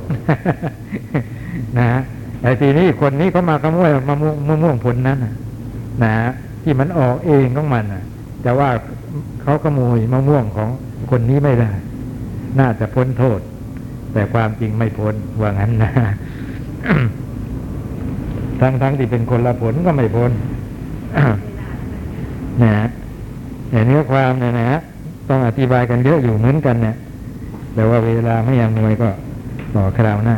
[1.78, 2.01] นะ
[2.43, 5.34] แต่ทีนี้คนนี้เขามาขโมยมะม่วงมะม่วงผลนั้นนะ
[6.05, 6.14] นะ
[6.62, 8.03] ที่มันออกเองของมันน่ะ
[8.43, 8.68] แต่ว่า
[9.43, 10.68] เขาขโมยมะม่วงของ
[11.11, 11.70] คนนี้ไม่ได้
[12.61, 13.40] น่าจะพ้นโทษ
[14.12, 15.90] แต่ความจริงไม่พ้นว่างั้นนะ
[18.61, 20.30] ทั้งทั้งที่เป็นคนละผลก็ไม่พ้น
[22.62, 22.88] นะฮะ
[23.86, 24.80] เนื้อความเนี่ยนะฮะ
[25.28, 26.97] ต้องอธิบายกันเยอะอยู่เหมือนกันเนี่ย
[27.74, 29.09] แต่ว่าเวลาไม่ยังหน่วยก็
[29.74, 30.36] ต่อคราวหน้า